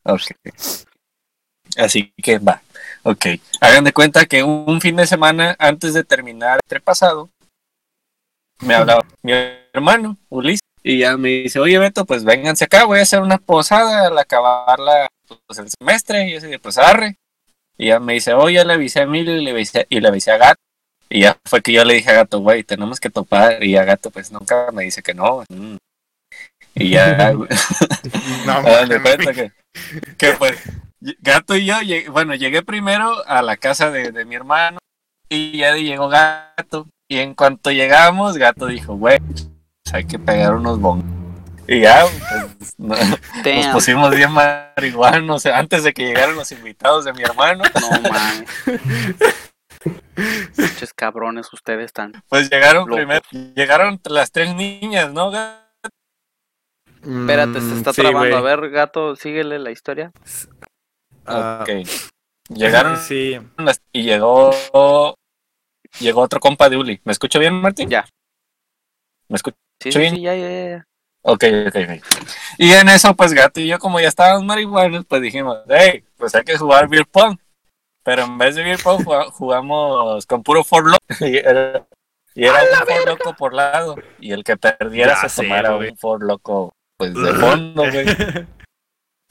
[1.78, 2.62] Así que va.
[3.04, 3.28] Ok.
[3.62, 7.30] Hagan de cuenta que un, fin de semana antes de terminar el pasado,
[8.60, 9.34] me hablaba mi
[9.74, 13.38] hermano, Ulises, y ya me dice, oye Beto, pues vénganse acá, voy a hacer una
[13.38, 15.08] posada al acabar la,
[15.48, 17.18] pues, el semestre, y yo así, pues arre.
[17.78, 20.32] Y ya me dice, oye, le avisé a Emilio y le avisé, y le avisé
[20.32, 20.62] a Gato.
[21.14, 23.64] Y ya fue que yo le dije a Gato, güey, tenemos que topar.
[23.64, 25.44] Y a Gato, pues nunca me dice que no.
[25.50, 25.76] Mm.
[26.76, 27.50] Y ya, güey.
[28.46, 29.02] no, mames.
[29.02, 29.52] cuenta que,
[30.18, 30.58] que pues
[31.20, 34.78] Gato y yo, lleg- bueno, llegué primero a la casa de, de mi hermano
[35.30, 36.88] y ya llegó Gato.
[37.10, 39.50] Y en cuanto llegamos, Gato dijo, güey, pues
[39.94, 41.06] hay que pegar unos bongos.
[41.68, 42.06] Y ya,
[42.58, 47.12] pues, no- nos pusimos bien marihuanos o sea, antes de que llegaran los invitados de
[47.14, 47.64] mi hermano.
[47.82, 48.46] no mames.
[50.56, 52.14] Pinches cabrones ustedes están.
[52.30, 52.96] Pues llegaron Locos.
[52.98, 53.22] primero,
[53.56, 55.32] llegaron las tres niñas, ¿no?
[55.32, 55.60] Gato?
[57.04, 58.38] Espérate, se Mm, está sí, trabando.
[58.38, 60.12] A ver, gato, síguele la historia.
[61.26, 61.88] Ah, Ok.
[62.50, 63.40] Llegaron Sí.
[63.58, 64.52] las- y llegó
[66.00, 67.02] llegó otro compa de Uli.
[67.06, 67.90] ¿Me escucho bien, Martín?
[67.90, 68.06] Ya.
[69.30, 69.58] ¿Me escucho?
[69.82, 70.88] Sí, sí, ya, ya, ya.
[71.24, 72.04] Ok, ok, ok.
[72.58, 76.36] Y en eso, pues Gato y yo, como ya estábamos marihuanos, pues dijimos, hey, pues
[76.36, 77.38] hay que jugar beer pong.
[78.04, 80.98] Pero en vez de beer pong jugamos con puro for loco.
[81.26, 81.86] Y era,
[82.34, 83.96] y era un for loco por lado.
[84.20, 85.90] Y el que perdiera Ya se sé, tomara güey.
[85.92, 88.06] un for loco pues de fondo, güey.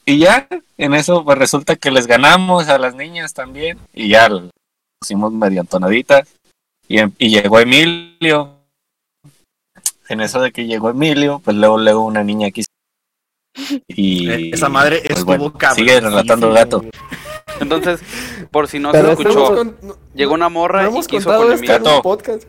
[0.05, 0.47] Y ya,
[0.77, 3.79] en eso pues resulta que les ganamos a las niñas también.
[3.93, 4.29] Y ya
[4.99, 6.27] pusimos medio entonaditas.
[6.87, 8.57] Y, em- y llegó Emilio.
[10.09, 12.63] En eso de que llegó Emilio, pues luego luego una niña aquí.
[13.87, 15.77] Y Esa madre pues, estuvo bueno, cabrón.
[15.77, 16.83] Sigue relatando el gato.
[17.61, 18.01] Entonces,
[18.51, 19.77] por si no Pero se escuchó, con-
[20.13, 22.43] llegó una morra no y quiso contado con esto en un podcast.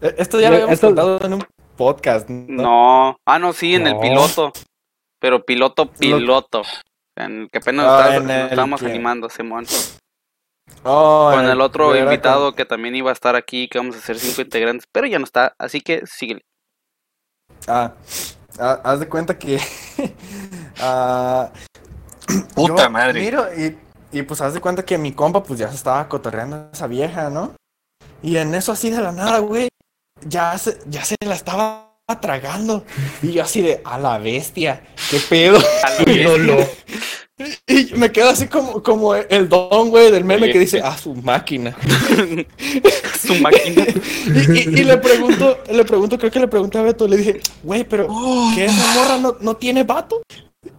[0.00, 1.44] Eh, Esto ya lo habíamos esto- contado en un
[1.76, 2.28] podcast.
[2.28, 2.62] ¿no?
[2.62, 4.52] No, ah, no, sí, en el piloto.
[5.20, 6.62] Pero piloto, piloto.
[7.16, 9.66] En el que apenas Ah, estábamos- en nos el estábamos que- animando, Simón.
[10.84, 14.18] Oh, Con el otro invitado que también iba a estar aquí, que vamos a ser
[14.18, 16.42] cinco integrantes, pero ya no está, así que síguele.
[17.66, 17.94] Ah,
[18.60, 19.58] ah, haz de cuenta que.
[20.80, 21.50] ah,
[22.54, 23.20] Puta yo madre.
[23.20, 23.76] Miro y,
[24.18, 26.86] y pues haz de cuenta que mi compa pues ya se estaba cotorreando a esa
[26.86, 27.54] vieja, ¿no?
[28.22, 29.68] Y en eso así de la nada, güey,
[30.26, 32.84] ya se, ya se la estaba tragando.
[33.22, 35.58] Y yo así de, a la bestia, qué pedo.
[37.68, 40.98] Y me quedo así como, como el don, güey, del meme Oye, que dice, a
[40.98, 41.76] su máquina.
[43.20, 43.84] Su máquina.
[44.26, 47.40] Y, y- y le pregunto, le pregunto, creo que le pregunté a Beto, le dije,
[47.62, 48.08] güey, pero
[48.54, 50.22] ¿qué esa morra no, no tiene vato?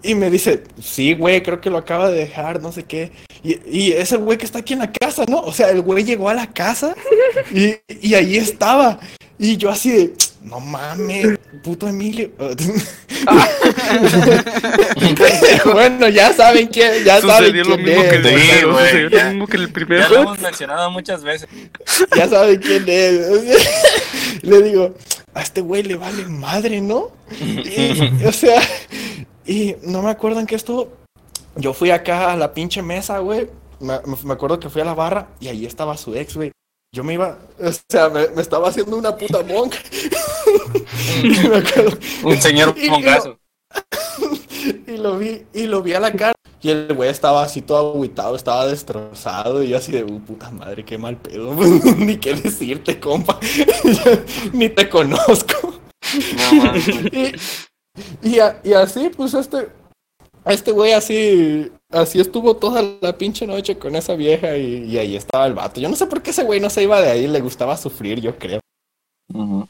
[0.04, 3.12] Y me dice, sí, güey, creo que lo acaba de dejar, no sé qué.
[3.44, 5.40] Y, y es el güey que está aquí en la casa, ¿no?
[5.40, 6.96] O sea, el güey llegó a la casa
[7.54, 9.00] y, y ahí estaba.
[9.38, 10.14] Y yo así de,
[10.44, 12.30] no mames, puto Emilio.
[15.66, 18.16] bueno, ya saben quién, ya saben lo quién mismo que es.
[18.16, 19.24] el Sí, primero, güey, sucedió ya.
[19.26, 20.10] lo mismo que el Ya primero.
[20.10, 21.48] lo hemos mencionado muchas veces.
[22.16, 24.42] ya saben quién es.
[24.44, 24.94] le digo,
[25.34, 27.12] a este güey le vale madre, ¿no?
[27.40, 28.62] Y, o sea,
[29.50, 30.90] y no me acuerdo en qué estuvo.
[31.56, 33.50] Yo fui acá a la pinche mesa, güey.
[33.80, 33.96] Me,
[34.32, 36.52] acuerdo que fui a la barra y ahí estaba su ex, güey.
[36.96, 39.74] Yo me iba, o sea, me, me estaba haciendo una puta monk.
[42.24, 43.40] Un señor y mongazo.
[44.86, 46.34] Y lo vi, y lo vi a la cara.
[46.62, 49.64] Y el güey estaba así todo agüitado, estaba destrozado.
[49.64, 51.54] Y yo así de, "Uh, puta madre, qué mal pedo.
[51.98, 53.40] Ni qué decirte, compa.
[54.52, 55.80] Ni te conozco.
[56.52, 56.76] No.
[56.76, 57.34] Y,
[58.22, 59.70] y, a- y así, pues este,
[60.46, 65.16] este güey así, así estuvo toda la pinche noche con esa vieja y, y ahí
[65.16, 65.80] estaba el vato.
[65.80, 68.20] Yo no sé por qué ese güey no se iba de ahí, le gustaba sufrir,
[68.22, 68.60] yo creo.
[69.34, 69.68] Ujú.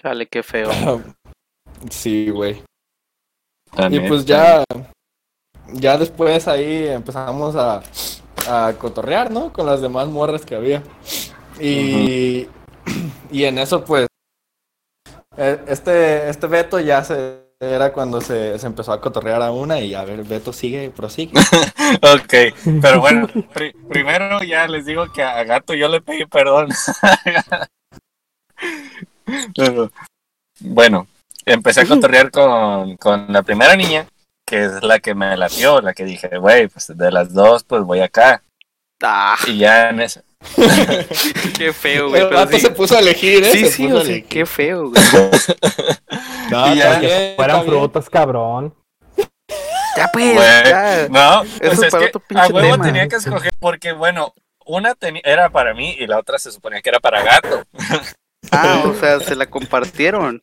[0.00, 0.70] Chale, qué feo.
[1.90, 2.62] Sí, güey.
[3.90, 4.64] Y pues ya,
[5.74, 7.82] ya después ahí empezamos a,
[8.48, 9.52] a cotorrear, ¿no?
[9.52, 10.82] Con las demás morras que había.
[11.60, 12.46] Y,
[13.30, 14.06] y en eso, pues,
[15.36, 19.94] este, este Beto ya se, era cuando se, se empezó a cotorrear a una y
[19.94, 21.32] a ver, Beto sigue, prosigue.
[22.02, 22.34] Ok,
[22.82, 26.68] pero bueno, pri- primero ya les digo que a Gato yo le pedí perdón.
[29.54, 29.90] Pero,
[30.60, 31.06] bueno,
[31.46, 34.06] empecé a cotorrear con, con la primera niña,
[34.46, 37.82] que es la que me latió, la que dije, güey, pues de las dos, pues
[37.82, 38.42] voy acá.
[39.02, 40.20] Ah, Y ya en eso.
[41.58, 42.22] qué feo, güey.
[42.22, 42.60] El pero vato sí.
[42.60, 43.52] se puso a elegir, ¿eh?
[43.52, 45.02] Sí, Se sí, o sea, qué feo, güey.
[46.50, 48.74] No, ya que bien, Fueran frutas, cabrón.
[49.96, 51.08] Ya pues, Güey, ya.
[51.08, 52.84] No, Eso pues es para que otro pinche a huevo tema.
[52.84, 54.34] tenía que escoger, porque bueno,
[54.66, 57.62] una era para mí y la otra se suponía que era para Gato.
[58.50, 60.42] Ah, o sea, se la compartieron.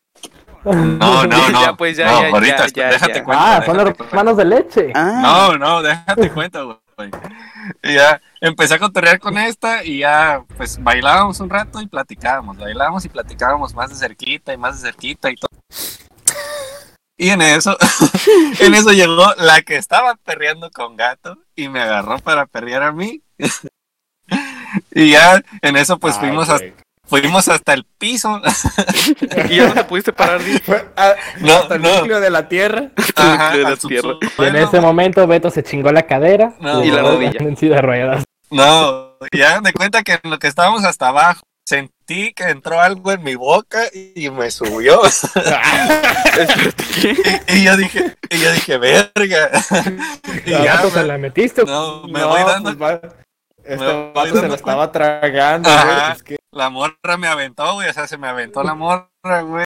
[0.64, 1.62] No, no, no.
[1.62, 3.24] Ya, pues, ya, no, ya, ahorita, ya, ya, déjate ya.
[3.24, 3.44] cuento.
[3.46, 4.92] Ah, son hermanos de leche.
[4.96, 6.78] Ah, No, no, déjate cuenta, güey.
[7.06, 12.58] Y ya empecé a cotorrear con esta y ya, pues bailábamos un rato y platicábamos.
[12.58, 15.50] Bailábamos y platicábamos más de cerquita y más de cerquita y todo.
[17.18, 17.78] Y en eso,
[18.60, 22.92] en eso llegó la que estaba perreando con gato y me agarró para perrear a
[22.92, 23.22] mí.
[24.94, 26.66] Y ya en eso, pues Ay, fuimos, hasta.
[27.20, 28.42] Fuimos hasta el piso.
[29.50, 30.42] y ya no te pudiste parar,
[31.40, 31.96] No, hasta el no.
[31.98, 32.90] núcleo de la tierra.
[33.16, 34.14] Ajá, de la al tierra.
[34.40, 36.84] Y en ese momento Beto se chingó la cadera No.
[36.84, 37.34] Y la rodilla.
[37.40, 38.24] en silla de ruedas.
[38.50, 43.12] No, ya me cuenta que en lo que estábamos hasta abajo, sentí que entró algo
[43.14, 43.84] en mi boca
[44.16, 45.00] y me subió.
[47.48, 49.50] Y yo dije, y yo dije, verga.
[50.46, 51.64] y ¿A ya, Beto se me- la metiste?
[51.66, 53.10] no, me No, voy dando, pues, va-
[53.64, 56.12] Este me voy vato se lo estaba tragando, güey.
[56.14, 59.66] Es que la morra me aventó, güey, o sea, se me aventó la morra, güey.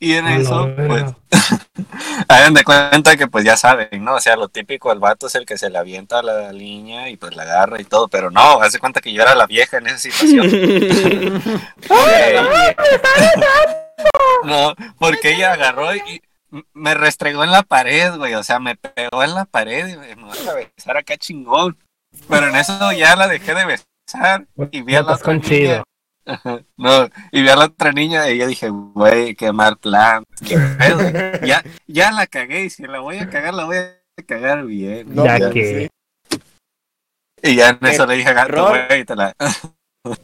[0.00, 1.04] Y en eso, pues,
[2.28, 4.16] hagan de cuenta que pues ya saben, ¿no?
[4.16, 7.08] O sea, lo típico, el vato es el que se le avienta a la niña
[7.08, 9.78] y pues la agarra y todo, pero no, hace cuenta que yo era la vieja
[9.78, 10.46] en esa situación.
[14.44, 16.22] No, porque ella agarró y
[16.74, 18.34] me restregó en la pared, güey.
[18.34, 21.78] O sea, me pegó en la pared y me va a besar acá chingón.
[22.28, 25.82] Pero en eso ya la dejé de besar y vi a la otra con niña.
[26.76, 30.24] No, y vi a la otra niña y yo dije, güey, qué mal plan.
[30.46, 31.00] qué pedo.
[31.46, 33.96] Ya, ya la cagué y si la voy a cagar, la voy a
[34.26, 35.14] cagar bien.
[35.14, 35.90] No, ya que.
[37.42, 38.86] Y ya en eso le dije a Gato, Error.
[38.88, 39.34] güey, te la...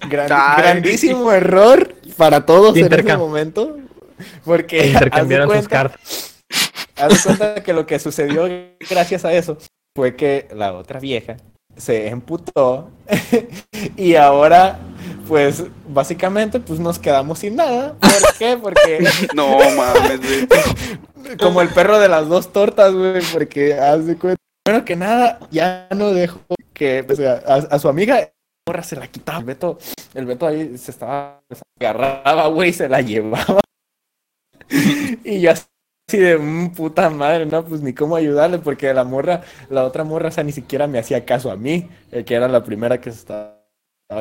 [0.09, 3.77] Gran- grandísimo error para todos en ese momento.
[4.45, 6.43] Porque Intercambiaron haz de sus cuenta- cartas.
[6.97, 8.47] Haz de cuenta que lo que sucedió
[8.89, 9.57] gracias a eso
[9.97, 11.37] fue que la otra vieja
[11.77, 12.91] se emputó
[13.97, 14.79] y ahora
[15.31, 17.95] pues básicamente pues nos quedamos sin nada.
[18.01, 18.59] ¿Por qué?
[18.61, 18.99] Porque
[19.35, 21.37] No mames, güey.
[21.39, 24.43] como el perro de las dos tortas, güey, porque haz de cuenta.
[24.67, 26.41] Bueno, que nada, ya no dejó
[26.75, 28.33] que sea, a, a su amiga la
[28.67, 29.39] morra se la quitaba.
[29.39, 29.79] El Beto,
[30.15, 33.61] el Beto ahí se estaba, se agarraba, güey, se la llevaba.
[35.25, 35.65] y yo así
[36.19, 40.31] de "Mm, puta madre, no, pues ni cómo ayudarle, porque la morra, la otra morra,
[40.31, 43.13] o sea, ni siquiera me hacía caso a mí, eh, que era la primera que
[43.13, 43.60] se estaba.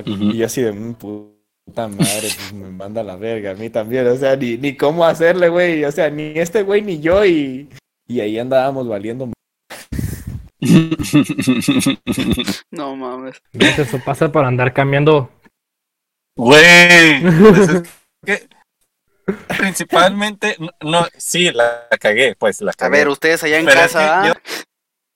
[0.06, 3.70] Y yo así de "Mm, puta madre, pues me manda a la verga, a mí
[3.70, 7.26] también, o sea, ni, ni cómo hacerle, güey, o sea, ni este güey ni yo,
[7.26, 7.70] y,
[8.08, 9.30] y ahí andábamos valiendo.
[12.72, 13.42] No mames.
[13.54, 13.80] ¿Ves?
[13.80, 15.30] Eso pasa por andar cambiando.
[16.38, 17.84] Güey, pues es
[18.26, 18.48] que
[19.58, 22.98] principalmente, no, no, sí, la cagué, pues la A cagué.
[23.00, 24.64] ver, ustedes allá en Pero es casa, que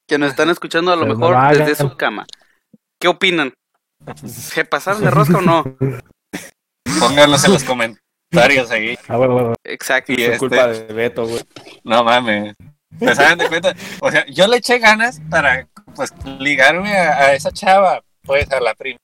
[0.08, 2.26] que nos están escuchando a lo Pero no mejor desde su cama.
[3.00, 3.54] ¿Qué opinan?
[4.26, 5.64] ¿Se pasaron de rosca o no?
[7.00, 8.98] Pónganlos en los comentarios ahí.
[9.08, 9.54] Ah, bueno, bueno.
[9.64, 10.12] Exacto.
[10.12, 11.42] Y Por este, culpa de Beto, güey.
[11.84, 12.56] no mames.
[13.00, 17.34] Pues hagan de cuenta, o sea, yo le eché ganas para, pues, ligarme a, a
[17.34, 19.00] esa chava, pues, a la prima.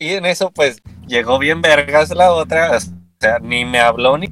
[0.00, 2.80] Y en eso, pues, llegó bien vergas la otra, o
[3.20, 4.28] sea, ni me habló ni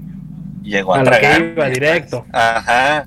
[0.62, 1.42] llegó a, A la que tragar.
[1.42, 2.26] iba directo.
[2.32, 3.06] Ajá.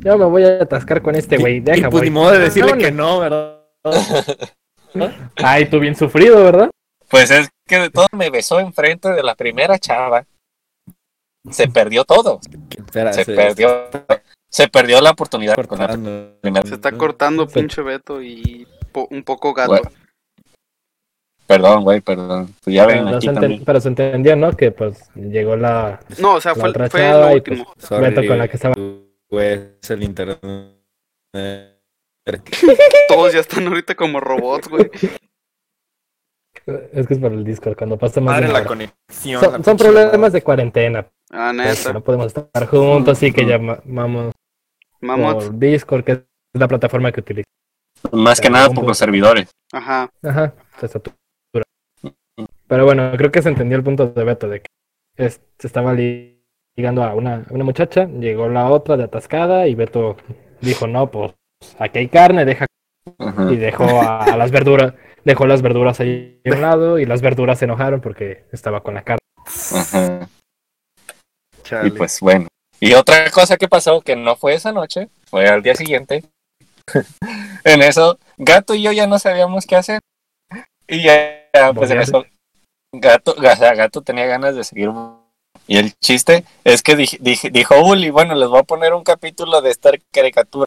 [0.00, 1.56] Yo me voy a atascar con este güey.
[1.58, 2.10] y Deja, pues voy.
[2.10, 3.04] ni modo de decirle No, que no.
[3.14, 3.56] no, ¿verdad?
[5.36, 6.70] Ay, tú bien sufrido, ¿verdad?
[7.08, 10.24] Pues es que de todo me besó enfrente de la primera chava.
[11.50, 12.40] Se perdió todo.
[12.76, 13.88] Espera, Se perdió.
[14.48, 15.88] Se perdió la oportunidad con la
[16.40, 16.66] primera.
[16.66, 17.54] Se está cortando Sí.
[17.54, 19.70] pinche Beto y po- un poco gato.
[19.70, 19.90] Bueno.
[21.46, 22.54] Perdón, güey, perdón.
[22.62, 23.64] Pues ya ven aquí se, también.
[23.64, 24.52] pero se entendió, ¿no?
[24.56, 27.74] Que pues llegó la No, o sea, La fue, fue y, pues, último.
[28.00, 28.74] Beto con la que estaba.
[29.28, 30.38] Güey, es el internet.
[33.08, 34.90] Todos ya están ahorita como robots, güey.
[36.92, 38.66] Es que es por el Discord, cuando pasa más Madre la hora.
[38.68, 39.40] conexión.
[39.42, 41.92] Son, la son problemas de cuarentena, Ah, neta.
[41.92, 44.32] no podemos estar juntos y que llamamos
[45.00, 45.34] Mamot.
[45.44, 46.20] por Discord, que es
[46.52, 47.46] la plataforma que utilizo.
[48.12, 49.50] Más que nada por los servidores.
[49.72, 50.10] Ajá.
[50.22, 51.16] Ajá, se satura.
[52.68, 54.66] Pero bueno, creo que se entendió el punto de Beto, de que
[55.16, 56.44] es- se estaba li-
[56.76, 60.16] ligando a una, a una muchacha, llegó la otra de atascada y Beto
[60.60, 61.32] dijo, no, pues
[61.78, 62.66] aquí hay carne, deja
[63.18, 63.50] Ajá.
[63.52, 64.94] y dejó a, a las verduras,
[65.24, 68.94] dejó las verduras ahí a un lado y las verduras se enojaron porque estaba con
[68.94, 69.20] la carne.
[69.74, 70.28] Ajá.
[71.84, 72.48] Y pues bueno.
[72.80, 76.24] Y otra cosa que pasó, que no fue esa noche, fue al día siguiente.
[77.64, 80.00] en eso, Gato y yo ya no sabíamos qué hacer.
[80.88, 82.24] Y ya, ya, pues en eso,
[82.92, 84.90] Gato, o sea, Gato tenía ganas de seguir.
[85.68, 89.04] Y el chiste es que dij- dij- dijo Uli, bueno, les voy a poner un
[89.04, 90.66] capítulo de esta caricatura.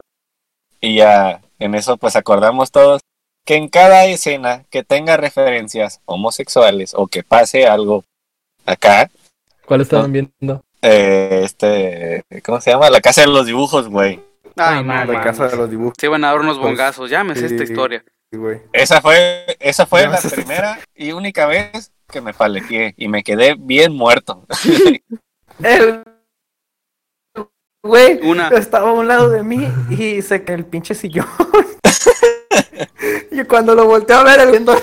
[0.84, 3.00] Y ya, en eso, pues acordamos todos
[3.46, 8.04] que en cada escena que tenga referencias homosexuales o que pase algo
[8.66, 9.10] acá,
[9.66, 10.62] ¿Cuál estaban viendo?
[10.82, 12.90] eh, este, ¿cómo se llama?
[12.90, 14.20] La casa de los dibujos, güey.
[14.56, 15.12] Ay, Ah, no.
[15.12, 17.10] La casa de los dibujos, Se iban a dar unos Pues, bongazos.
[17.10, 17.72] Llámese esta sí.
[17.72, 18.04] historia.
[18.32, 18.60] güey.
[18.72, 20.30] Esa fue, esa fue Ya la sé.
[20.30, 24.44] primera y única vez que me paleteé y me quedé bien muerto.
[25.62, 26.02] El
[27.84, 28.48] güey Una.
[28.48, 31.26] estaba a un lado de mí y se que el pinche sillón.
[33.30, 34.74] y cuando lo volteé a ver, el viendo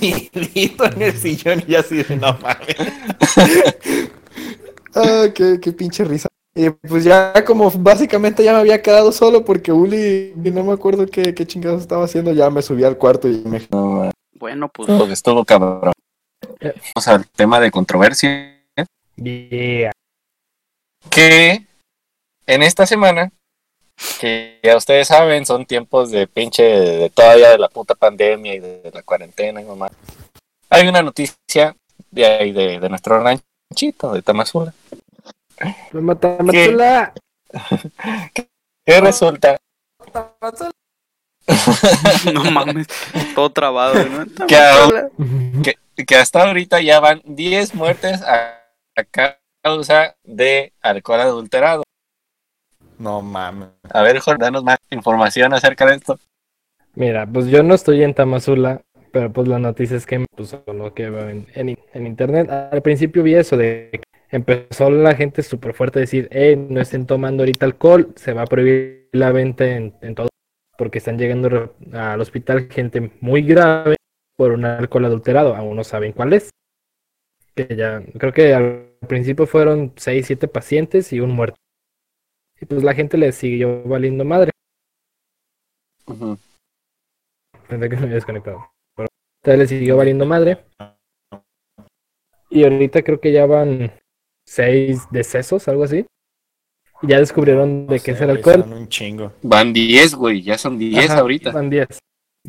[0.00, 2.76] mi grito en el sillón y así de no mames.
[4.94, 6.28] ah, qué, qué pinche risa.
[6.54, 10.72] Y pues ya como básicamente ya me había quedado solo porque Uli, y no me
[10.72, 13.62] acuerdo qué, qué chingados estaba haciendo, ya me subí al cuarto y me...
[13.70, 14.88] No, Bueno, pues.
[14.88, 15.92] pues estuvo cabrón.
[16.60, 18.56] Vamos al tema de controversia.
[19.16, 19.92] Yeah.
[21.08, 21.69] Que
[22.46, 23.32] en esta semana,
[24.18, 28.58] que ya ustedes saben, son tiempos de pinche, de todavía de la puta pandemia y
[28.60, 29.88] de la cuarentena y mamá.
[30.70, 31.76] Hay una noticia
[32.10, 34.72] de ahí, de, de nuestro ranchito, de Tamazula,
[35.92, 37.12] Mata- Matula.
[38.34, 39.56] que resulta
[42.32, 42.86] No mames.
[43.34, 44.24] Todo trabado, ¿no?
[44.46, 48.62] que, que, que hasta ahorita ya van 10 muertes a,
[48.96, 49.30] a
[49.62, 51.82] causa de alcohol adulterado.
[53.00, 53.70] No mames.
[53.90, 56.18] A ver, Jorge, danos más información acerca de esto.
[56.94, 60.92] Mira, pues yo no estoy en Tamazula, pero pues la noticia es que pues, lo
[60.92, 62.50] que veo en, en, en internet.
[62.50, 66.78] Al principio vi eso de que empezó la gente súper fuerte a decir, eh, no
[66.78, 70.28] estén tomando ahorita alcohol, se va a prohibir la venta en, en todo,
[70.76, 73.96] porque están llegando al hospital gente muy grave
[74.36, 76.50] por un alcohol adulterado, aún no saben cuál es.
[77.54, 81.59] Que ya, creo que al principio fueron 6, 7 pacientes y un muerto.
[82.60, 84.50] Y pues la gente le siguió valiendo madre.
[87.68, 88.66] Pensé que me había desconectado.
[88.96, 89.08] Pero
[89.42, 90.58] entonces le siguió valiendo madre.
[92.50, 93.92] Y ahorita creo que ya van
[94.46, 96.04] seis decesos, algo así.
[97.02, 98.60] Y ya descubrieron de No qué sé, es el alcohol.
[98.62, 99.32] son un chingo.
[99.42, 101.52] Van 10, güey, ya son 10 Ajá, ahorita.
[101.52, 101.86] Van 10.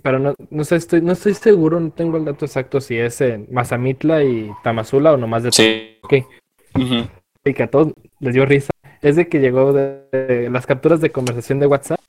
[0.03, 3.22] Pero no, no sé, estoy, no estoy seguro, no tengo el dato exacto si es
[3.22, 5.97] en Mazamitla y Tamazula o nomás de Sí.
[6.01, 6.14] Ok.
[6.76, 7.07] Ujú.
[7.45, 8.70] y que a todos les dio risa,
[9.02, 11.99] es de que llegó de, de las capturas de conversación de WhatsApp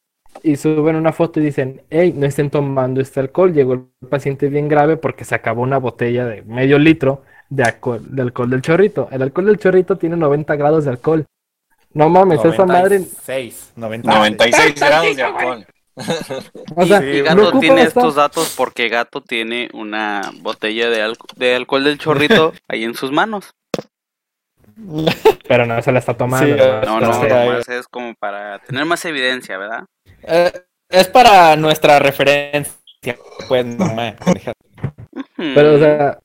[0.43, 4.49] y suben una foto y dicen, hey, no estén tomando este alcohol, llegó el paciente
[4.49, 8.62] bien grave porque se acabó una botella de medio litro de alcohol, de alcohol del
[8.62, 9.09] chorrito.
[9.12, 11.24] El alcohol del chorrito tiene 90 grados de alcohol.
[11.95, 14.05] No mames, esa madre, 96, 96.
[14.05, 15.66] 96 grados de alcohol.
[16.74, 21.26] o sea, Sí, Y Gato tiene estos datos porque Gato tiene una botella de, alco-
[21.36, 23.51] de alcohol del chorrito ahí en sus manos.
[25.49, 26.47] pero no se la está tomando.
[26.47, 29.85] Sí, nomás No, no, nomás es como para tener más evidencia, ¿verdad?
[30.23, 30.53] Eh,
[30.89, 32.75] es para nuestra referencia.
[33.49, 34.16] Pues no me.
[35.37, 36.20] Pero, o sea,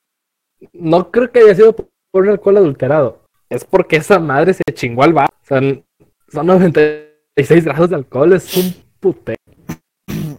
[0.72, 1.88] no creo que haya sido por
[2.22, 3.22] un alcohol adulterado.
[3.48, 5.30] Es porque esa madre se chingó al bar.
[5.42, 5.84] Son,
[6.30, 9.36] son 96 grados de alcohol, es un pute.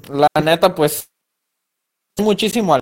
[0.09, 1.09] La neta, pues.
[2.19, 2.81] Muchísimo al-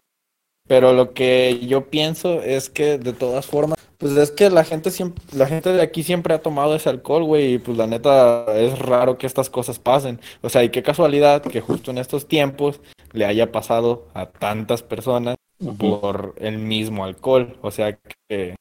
[0.68, 4.91] Pero lo que yo pienso es que de todas formas, pues es que la gente
[4.91, 8.45] siempre, la gente de aquí siempre ha tomado ese alcohol, güey, y pues la neta
[8.56, 10.20] es raro que estas cosas pasen.
[10.41, 12.80] O sea, y qué casualidad que justo en estos tiempos
[13.14, 15.38] le haya pasado a tantas personas
[15.80, 17.58] por el mismo alcohol.
[17.62, 18.56] O sea que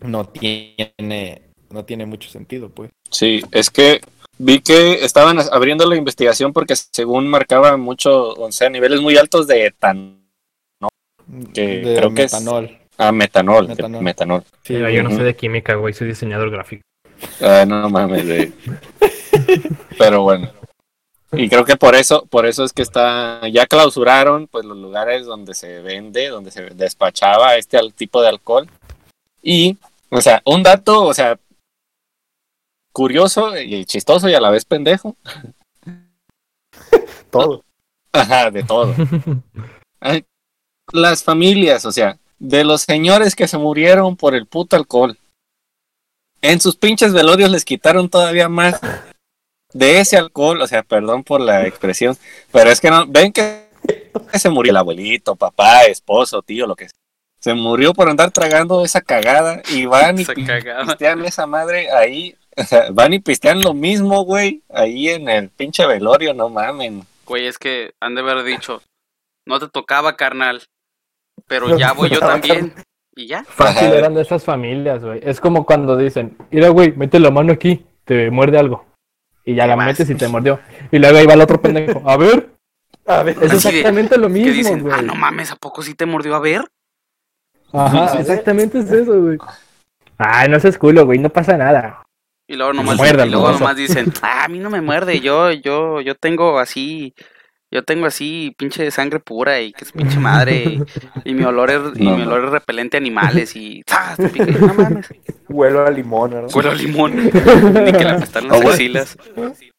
[0.00, 2.90] no tiene, no tiene mucho sentido, pues.
[3.10, 4.00] Sí, es que
[4.38, 9.48] vi que estaban abriendo la investigación porque según marcaba mucho, o sea, niveles muy altos
[9.48, 10.20] de etanol,
[11.52, 12.81] Que de creo que es-.
[12.98, 14.02] Ah, metanol, Metanol.
[14.02, 14.44] metanol.
[14.62, 16.82] Sí, yo no sé de química, güey, soy diseñador gráfico.
[17.40, 18.52] Ah, no mames, de-
[19.98, 20.50] pero bueno.
[21.32, 25.24] Y creo que por eso, por eso es que está, ya clausuraron pues los lugares
[25.24, 28.68] donde se vende, donde se despachaba este al- tipo de alcohol.
[29.42, 29.78] Y,
[30.10, 31.38] o sea, un dato, o sea,
[32.92, 35.16] curioso y chistoso y a la vez pendejo.
[37.30, 37.64] todo.
[38.12, 38.94] Ajá, de todo.
[40.92, 45.16] Las familias, o sea, de los señores que se murieron por el puto alcohol.
[46.40, 48.80] En sus pinches velorios les quitaron todavía más
[49.72, 52.18] de ese alcohol, o sea, perdón por la expresión,
[52.50, 53.68] pero es que no, ven que
[54.34, 56.98] se murió el abuelito, papá, esposo, tío, lo que sea.
[57.38, 62.64] Se murió por andar tragando esa cagada y van y pistean esa madre ahí, o
[62.64, 67.06] sea, van y pistean lo mismo, güey, ahí en el pinche velorio, no mamen.
[67.24, 68.82] Güey, es que han de haber dicho,
[69.46, 70.64] no te tocaba, carnal,
[71.46, 72.72] pero ya voy yo también.
[73.14, 73.44] Y ya.
[73.44, 75.20] Fácil eran de esas familias, güey.
[75.22, 78.86] Es como cuando dicen, mira, güey, mete la mano aquí, te muerde algo.
[79.44, 79.86] Y ya ¿Qué la más?
[79.86, 80.60] metes y te mordió.
[80.90, 82.02] Y luego ahí va el otro pendejo.
[82.08, 82.50] A ver,
[83.06, 83.36] A ver.
[83.42, 84.94] es de- exactamente lo mismo, dicen, güey.
[84.96, 86.64] ah, no mames, ¿a poco sí te mordió a ver?
[87.72, 89.38] Ajá, exactamente es eso, güey.
[90.18, 92.02] Ay, no seas culo, güey, no pasa nada.
[92.46, 95.50] Y luego nomás, Muérdalo, y luego nomás dicen, ah, a mí no me muerde, yo,
[95.52, 97.14] yo, yo tengo así,
[97.72, 100.64] yo tengo así pinche sangre pura y que es pinche madre
[101.24, 102.28] y, y mi olor es, y No, mi no.
[102.28, 104.16] olor es repelente a animales y ¡zas!
[104.18, 104.46] te pica.
[104.46, 105.08] No mames,
[105.48, 106.50] Huelo a limón, ¿verdad?
[106.54, 107.30] huelo a limón, ni
[107.92, 109.16] que apestaron las Oh, axilas.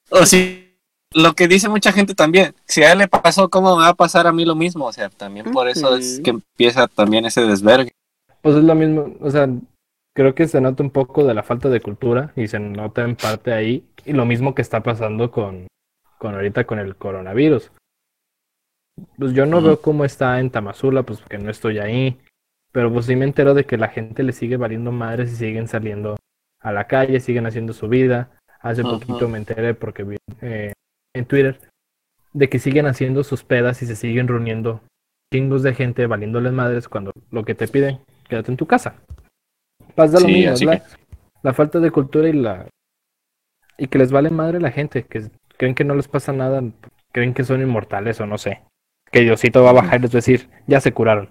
[0.10, 0.78] O sí,
[1.14, 3.94] lo que dice mucha gente también, si a él le pasó, ¿cómo me va a
[3.96, 4.86] pasar a mí lo mismo?
[4.86, 7.92] O sea, también por eso es que empieza también ese desvergue.
[8.42, 9.48] Pues es lo mismo, o sea,
[10.16, 13.16] creo que se nota un poco de la falta de cultura y se nota en
[13.16, 13.84] parte ahí.
[14.06, 15.68] Y lo mismo que está pasando con,
[16.20, 17.72] con ahorita con el coronavirus.
[19.18, 22.20] Pues yo no veo cómo está en Tamazula, pues porque no estoy ahí.
[22.72, 25.68] Pero pues sí me entero de que la gente le sigue valiendo madres y siguen
[25.68, 26.16] saliendo
[26.60, 28.32] a la calle, siguen haciendo su vida.
[28.60, 30.74] Hace poquito me enteré porque vi eh,
[31.14, 31.60] en Twitter
[32.32, 34.82] de que siguen haciendo sus pedas y se siguen reuniendo
[35.32, 38.96] chingos de gente valiéndoles madres cuando lo que te piden, quédate en tu casa.
[39.96, 40.84] Pasa lo Sí, mismo, así la,
[41.44, 42.68] la falta de cultura y la
[43.78, 46.64] y que les vale madre la gente, que creen que no les pasa nada,
[47.12, 48.62] creen que son inmortales o no sé.
[49.14, 51.30] Que Diosito va a bajar y les va a decir, ya se curaron.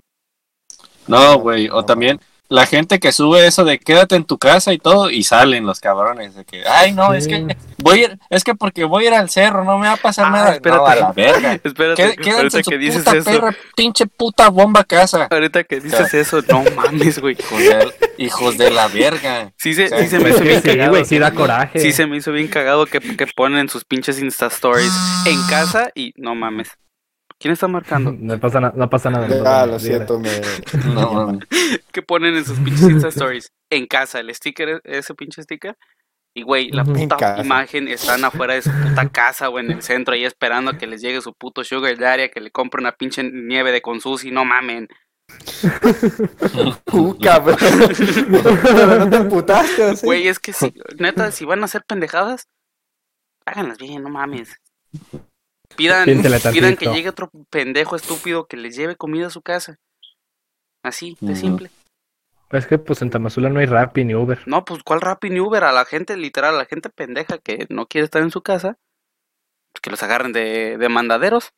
[1.07, 4.79] No, güey, o también la gente que sube eso de quédate en tu casa y
[4.79, 8.45] todo, y salen los cabrones de que, ay no, es que voy a ir, es
[8.45, 10.53] que porque voy a ir al cerro, no me va a pasar Ah, nada.
[10.57, 10.81] espérate.
[10.83, 11.53] No, a la verga.
[11.65, 13.31] Espérate, Qué- ahorita en su que dices puta eso.
[13.31, 15.29] perra, pinche puta bomba casa.
[15.31, 17.37] Ahorita que dices eso, no mames, güey.
[17.39, 19.51] Hijos de, hijos de la verga.
[19.57, 20.91] Sí se, Sí, sí se me hizo bien sí, cagado.
[20.91, 21.79] güey, sí da coraje.
[21.81, 24.93] Sí se me hizo bien cagado que, que ponen sus pinches Insta Stories
[25.27, 26.69] en casa y no mames.
[27.43, 28.13] ¿Quién está marcando?
[28.19, 29.27] No pasa, na- no pasa nada.
[29.27, 30.31] no pasa Ah, nada, lo siento, me...
[30.95, 31.45] No, mames.
[31.93, 35.77] que ponen en sus pinches Insta Stories en casa el sticker, ese pinche sticker.
[36.35, 40.15] Y güey, la puta imagen están afuera de su puta casa o en el centro
[40.15, 42.93] ahí esperando a que les llegue su puto sugar daddy, a que le compre una
[42.93, 44.89] pinche nieve de consusi, no mamen.
[46.93, 47.57] Uh, cabrón.
[48.29, 50.07] No te emputaste, ¿o sí?
[50.07, 52.49] Güey, es que si, neta, si van a hacer pendejadas,
[53.47, 54.57] háganlas bien, no mames.
[55.77, 56.05] Pidan,
[56.53, 59.77] pidan que llegue otro pendejo estúpido que les lleve comida a su casa.
[60.85, 61.71] Así, de simple.
[62.51, 64.41] Es que pues en Tamazula no hay Rappi ni Uber.
[64.47, 65.65] No, pues ¿cuál Rappi ni Uber?
[65.65, 68.77] A la gente, literal, a la gente pendeja que no quiere estar en su casa,
[69.73, 71.53] pues que los agarren de, de mandaderos.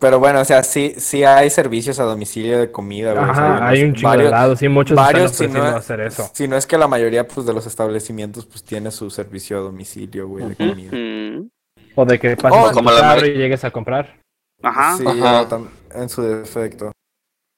[0.00, 3.30] Pero bueno, o sea, sí, sí hay servicios a domicilio de comida, güey.
[3.30, 5.62] o sea, Ajá, hay unos- un chingo de lados y muchos varios, están si no,
[5.64, 6.30] hacer eso.
[6.34, 9.60] si no es que la mayoría pues, de los establecimientos pues tiene su servicio a
[9.60, 10.88] domicilio, güey, de comida.
[10.90, 11.50] Ujú.
[11.94, 14.20] O de que pases Oh, tu como la carro madre- y llegues a comprar.
[14.62, 15.46] Ajá, Sí, Ajá.
[15.94, 16.92] en su defecto.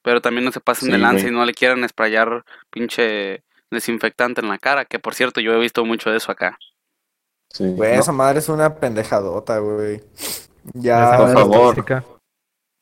[0.03, 4.39] pero también no se pasen de Sí, lanza y no le quieran sprayar pinche desinfectante
[4.41, 6.57] en la cara, que por cierto yo he visto mucho de eso acá.
[7.53, 10.01] Sí, Güey, no, esa madre es una pendejadota, güey.
[10.73, 11.75] Ya, por favor.
[11.75, 12.03] tóxica.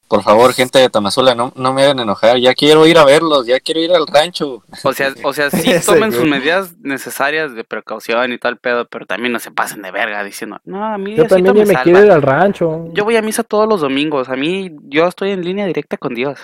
[0.07, 2.37] Por favor, gente de Tamazula, no, no me hagan enojar.
[2.37, 4.63] Ya quiero ir a verlos, ya quiero ir al rancho.
[4.83, 9.07] O sea, o sea, sí tomen sus medidas necesarias de precaución y tal pedo, pero
[9.07, 11.83] también no se pasen de verga diciendo, no, a mí Yo también me me salva".
[11.83, 12.87] quiero ir al rancho.
[12.93, 16.13] Yo voy a misa todos los domingos, a mí yo estoy en línea directa con
[16.13, 16.39] Dios.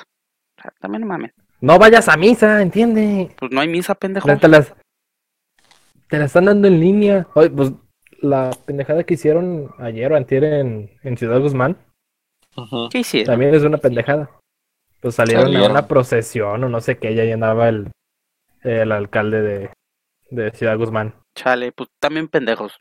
[0.58, 1.32] O sea, también no mames.
[1.60, 3.36] No vayas a misa, entiende.
[3.38, 4.28] Pues no hay misa, pendejo.
[4.38, 4.74] Te las,
[6.10, 7.28] te la están dando en línea.
[7.36, 7.72] Oye, pues
[8.22, 11.78] la pendejada que hicieron ayer o antier en, en Ciudad Guzmán
[12.56, 12.90] Ujú.
[12.90, 13.34] ¿Qué hicieron?
[13.34, 14.30] también es una pendejada.
[15.00, 15.68] Pues salieron, Salieron.
[15.68, 17.92] a una procesión o no sé qué, y ahí andaba el,
[18.62, 19.74] el alcalde de,
[20.30, 21.16] de Ciudad Guzmán.
[21.36, 22.80] Chale, pues también pendejos.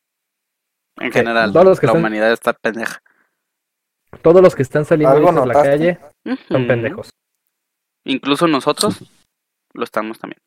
[0.99, 2.99] En Sí, general, todos los que la están- humanidad está pendeja.
[4.23, 5.99] Todos los que están saliendo ¿Algo ahorita a la calle
[6.49, 7.11] son pendejos.
[8.05, 9.03] Incluso nosotros
[9.73, 10.41] lo estamos también.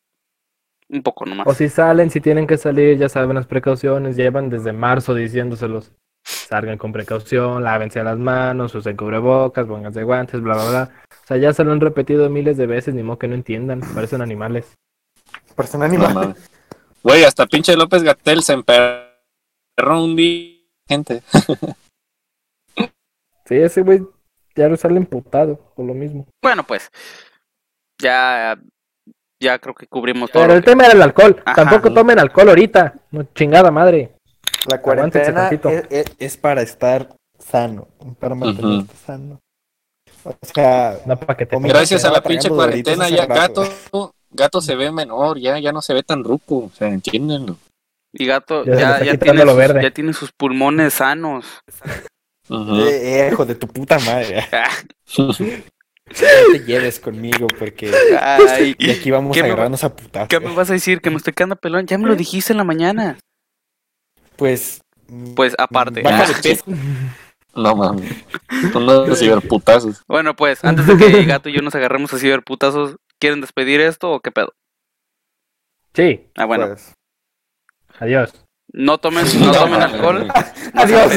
[0.89, 1.47] Un poco nomás.
[1.47, 5.91] O si salen, si tienen que salir, ya saben las precauciones, llevan desde marzo diciéndoselos.
[6.23, 10.91] Salgan con precaución, lávense las manos, usen cubrebocas, pónganse guantes, bla, bla, bla.
[11.23, 13.81] O sea, ya se lo han repetido miles de veces, ni modo que no entiendan,
[13.93, 14.73] parecen animales.
[15.55, 16.13] persona No animal.
[16.13, 16.49] mames.
[17.03, 20.57] Güey, hasta pinche López Gatel se emperró un día.
[20.87, 21.21] Gente.
[23.45, 24.01] Sí, ese güey
[24.55, 26.25] ya lo sale emputado por lo mismo.
[26.41, 26.89] Bueno, pues.
[28.01, 28.57] Ya.
[29.41, 30.43] Ya creo que cubrimos todo.
[30.43, 31.41] Pero el que- tema era el alcohol.
[31.45, 31.55] Ajá.
[31.55, 32.93] Tampoco tomen alcohol ahorita.
[33.11, 34.12] No, chingada madre.
[34.67, 37.87] La cuarentena es, es- es para estar sano,
[38.19, 39.05] para mantenerte Ujú.
[39.05, 39.39] sano.
[40.23, 41.19] O sea, No
[41.67, 43.61] Gracias a la pinche cuarentena ya rato.
[43.61, 47.57] gato, gato se ve menor, ya, ya no se ve tan ruco, o sea, entiéndenlo.
[48.13, 49.83] Y gato Ya ya, tiene lo sus, verde.
[49.83, 51.45] ya tiene sus pulmones sanos.
[52.49, 54.45] Eh, eh, hijo de tu puta madre.
[54.51, 54.69] Ah,
[56.47, 57.89] No te lleves conmigo porque
[58.19, 60.27] Ay, de aquí vamos ¿Qué a me- agarrarnos a putazos.
[60.27, 60.99] ¿Qué me vas a decir?
[61.01, 61.87] ¿Que me estoy quedando pelón?
[61.87, 63.17] Ya me lo dijiste en la mañana.
[64.43, 64.81] Pues.
[65.37, 66.01] Pues aparte.
[66.01, 66.39] Baja de Ah.
[66.43, 66.65] peso.
[67.55, 68.11] No mames.
[68.73, 70.03] Son unos ciberputazos.
[70.05, 73.79] Bueno, pues, antes de que Gato y yo nos agarremos así de putazos, ¿quieren despedir
[73.79, 74.53] esto o qué pedo?
[75.93, 76.93] Sí, Ah, bueno, Pues,
[77.99, 78.33] adiós.
[78.73, 80.27] no tomen, no tomen alcohol.
[80.73, 81.13] No Adiós.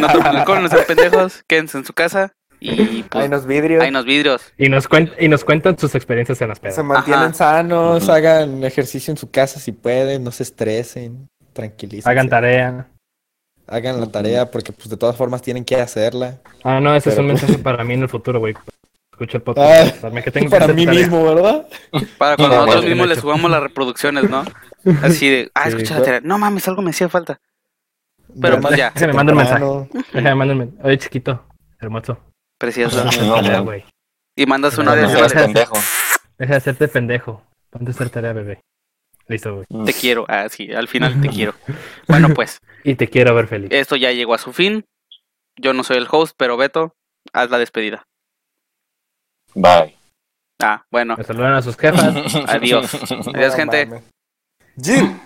[0.00, 1.44] No tomen alcohol, no sean pendejos.
[1.46, 3.82] Quédense en su casa y Hay pues unos vidrios.
[3.84, 4.52] hay unos vidrios.
[4.58, 6.74] Y nos, cuen- y nos cuentan sus experiencias en las pedas.
[6.74, 7.34] Se mantienen Ajá.
[7.34, 12.08] sanos, hagan ejercicio en su casa si pueden, no se estresen, tranquilicen.
[12.10, 12.86] Hagan tarea.
[13.66, 16.38] Hagan la tarea porque pues de todas formas tienen que hacerla.
[16.62, 18.54] Ah, no, ese es Pero- un mensaje para mí en el futuro, güey.
[19.12, 20.04] Escucha el podcast.
[20.04, 21.00] Ah, que tengo que Para mí tarea.
[21.00, 21.66] mismo, ¿verdad?
[22.18, 23.14] Para cuando No, nosotros bueno, mismos hecho.
[23.14, 24.44] le subamos las reproducciones, ¿no?
[25.02, 26.04] Así de, ah, Sí, escucha la pues.
[26.04, 26.20] tarea.
[26.22, 27.40] No mames, algo me hacía falta.
[28.40, 28.92] Pero pues ya.
[28.94, 29.88] Se me manda un.
[30.12, 30.68] Déjame mandarme.
[30.84, 31.42] Oye, chiquito.
[31.80, 32.18] Hermoso.
[32.58, 33.02] Precioso.
[33.04, 33.72] No.
[34.36, 35.76] Y mandas una de pendejo.
[36.38, 37.42] Deja de hacerte pendejo.
[37.70, 38.60] Ponte a hacer tarea, bebé.
[39.28, 39.84] Listo, güey.
[39.84, 40.24] Te quiero.
[40.28, 41.54] Ah, sí, al final te quiero.
[42.08, 43.68] Bueno, pues, Y te quiero ver feliz.
[43.72, 44.84] esto ya llegó a su fin.
[45.56, 46.94] Yo no soy el host, pero Beto,
[47.32, 48.06] haz la despedida.
[49.54, 49.96] Bye.
[50.62, 52.14] Ah, bueno, Me saludan a sus jefas.
[52.48, 52.90] adiós.
[53.34, 54.02] Adiós, gente.
[54.80, 55.18] Jim.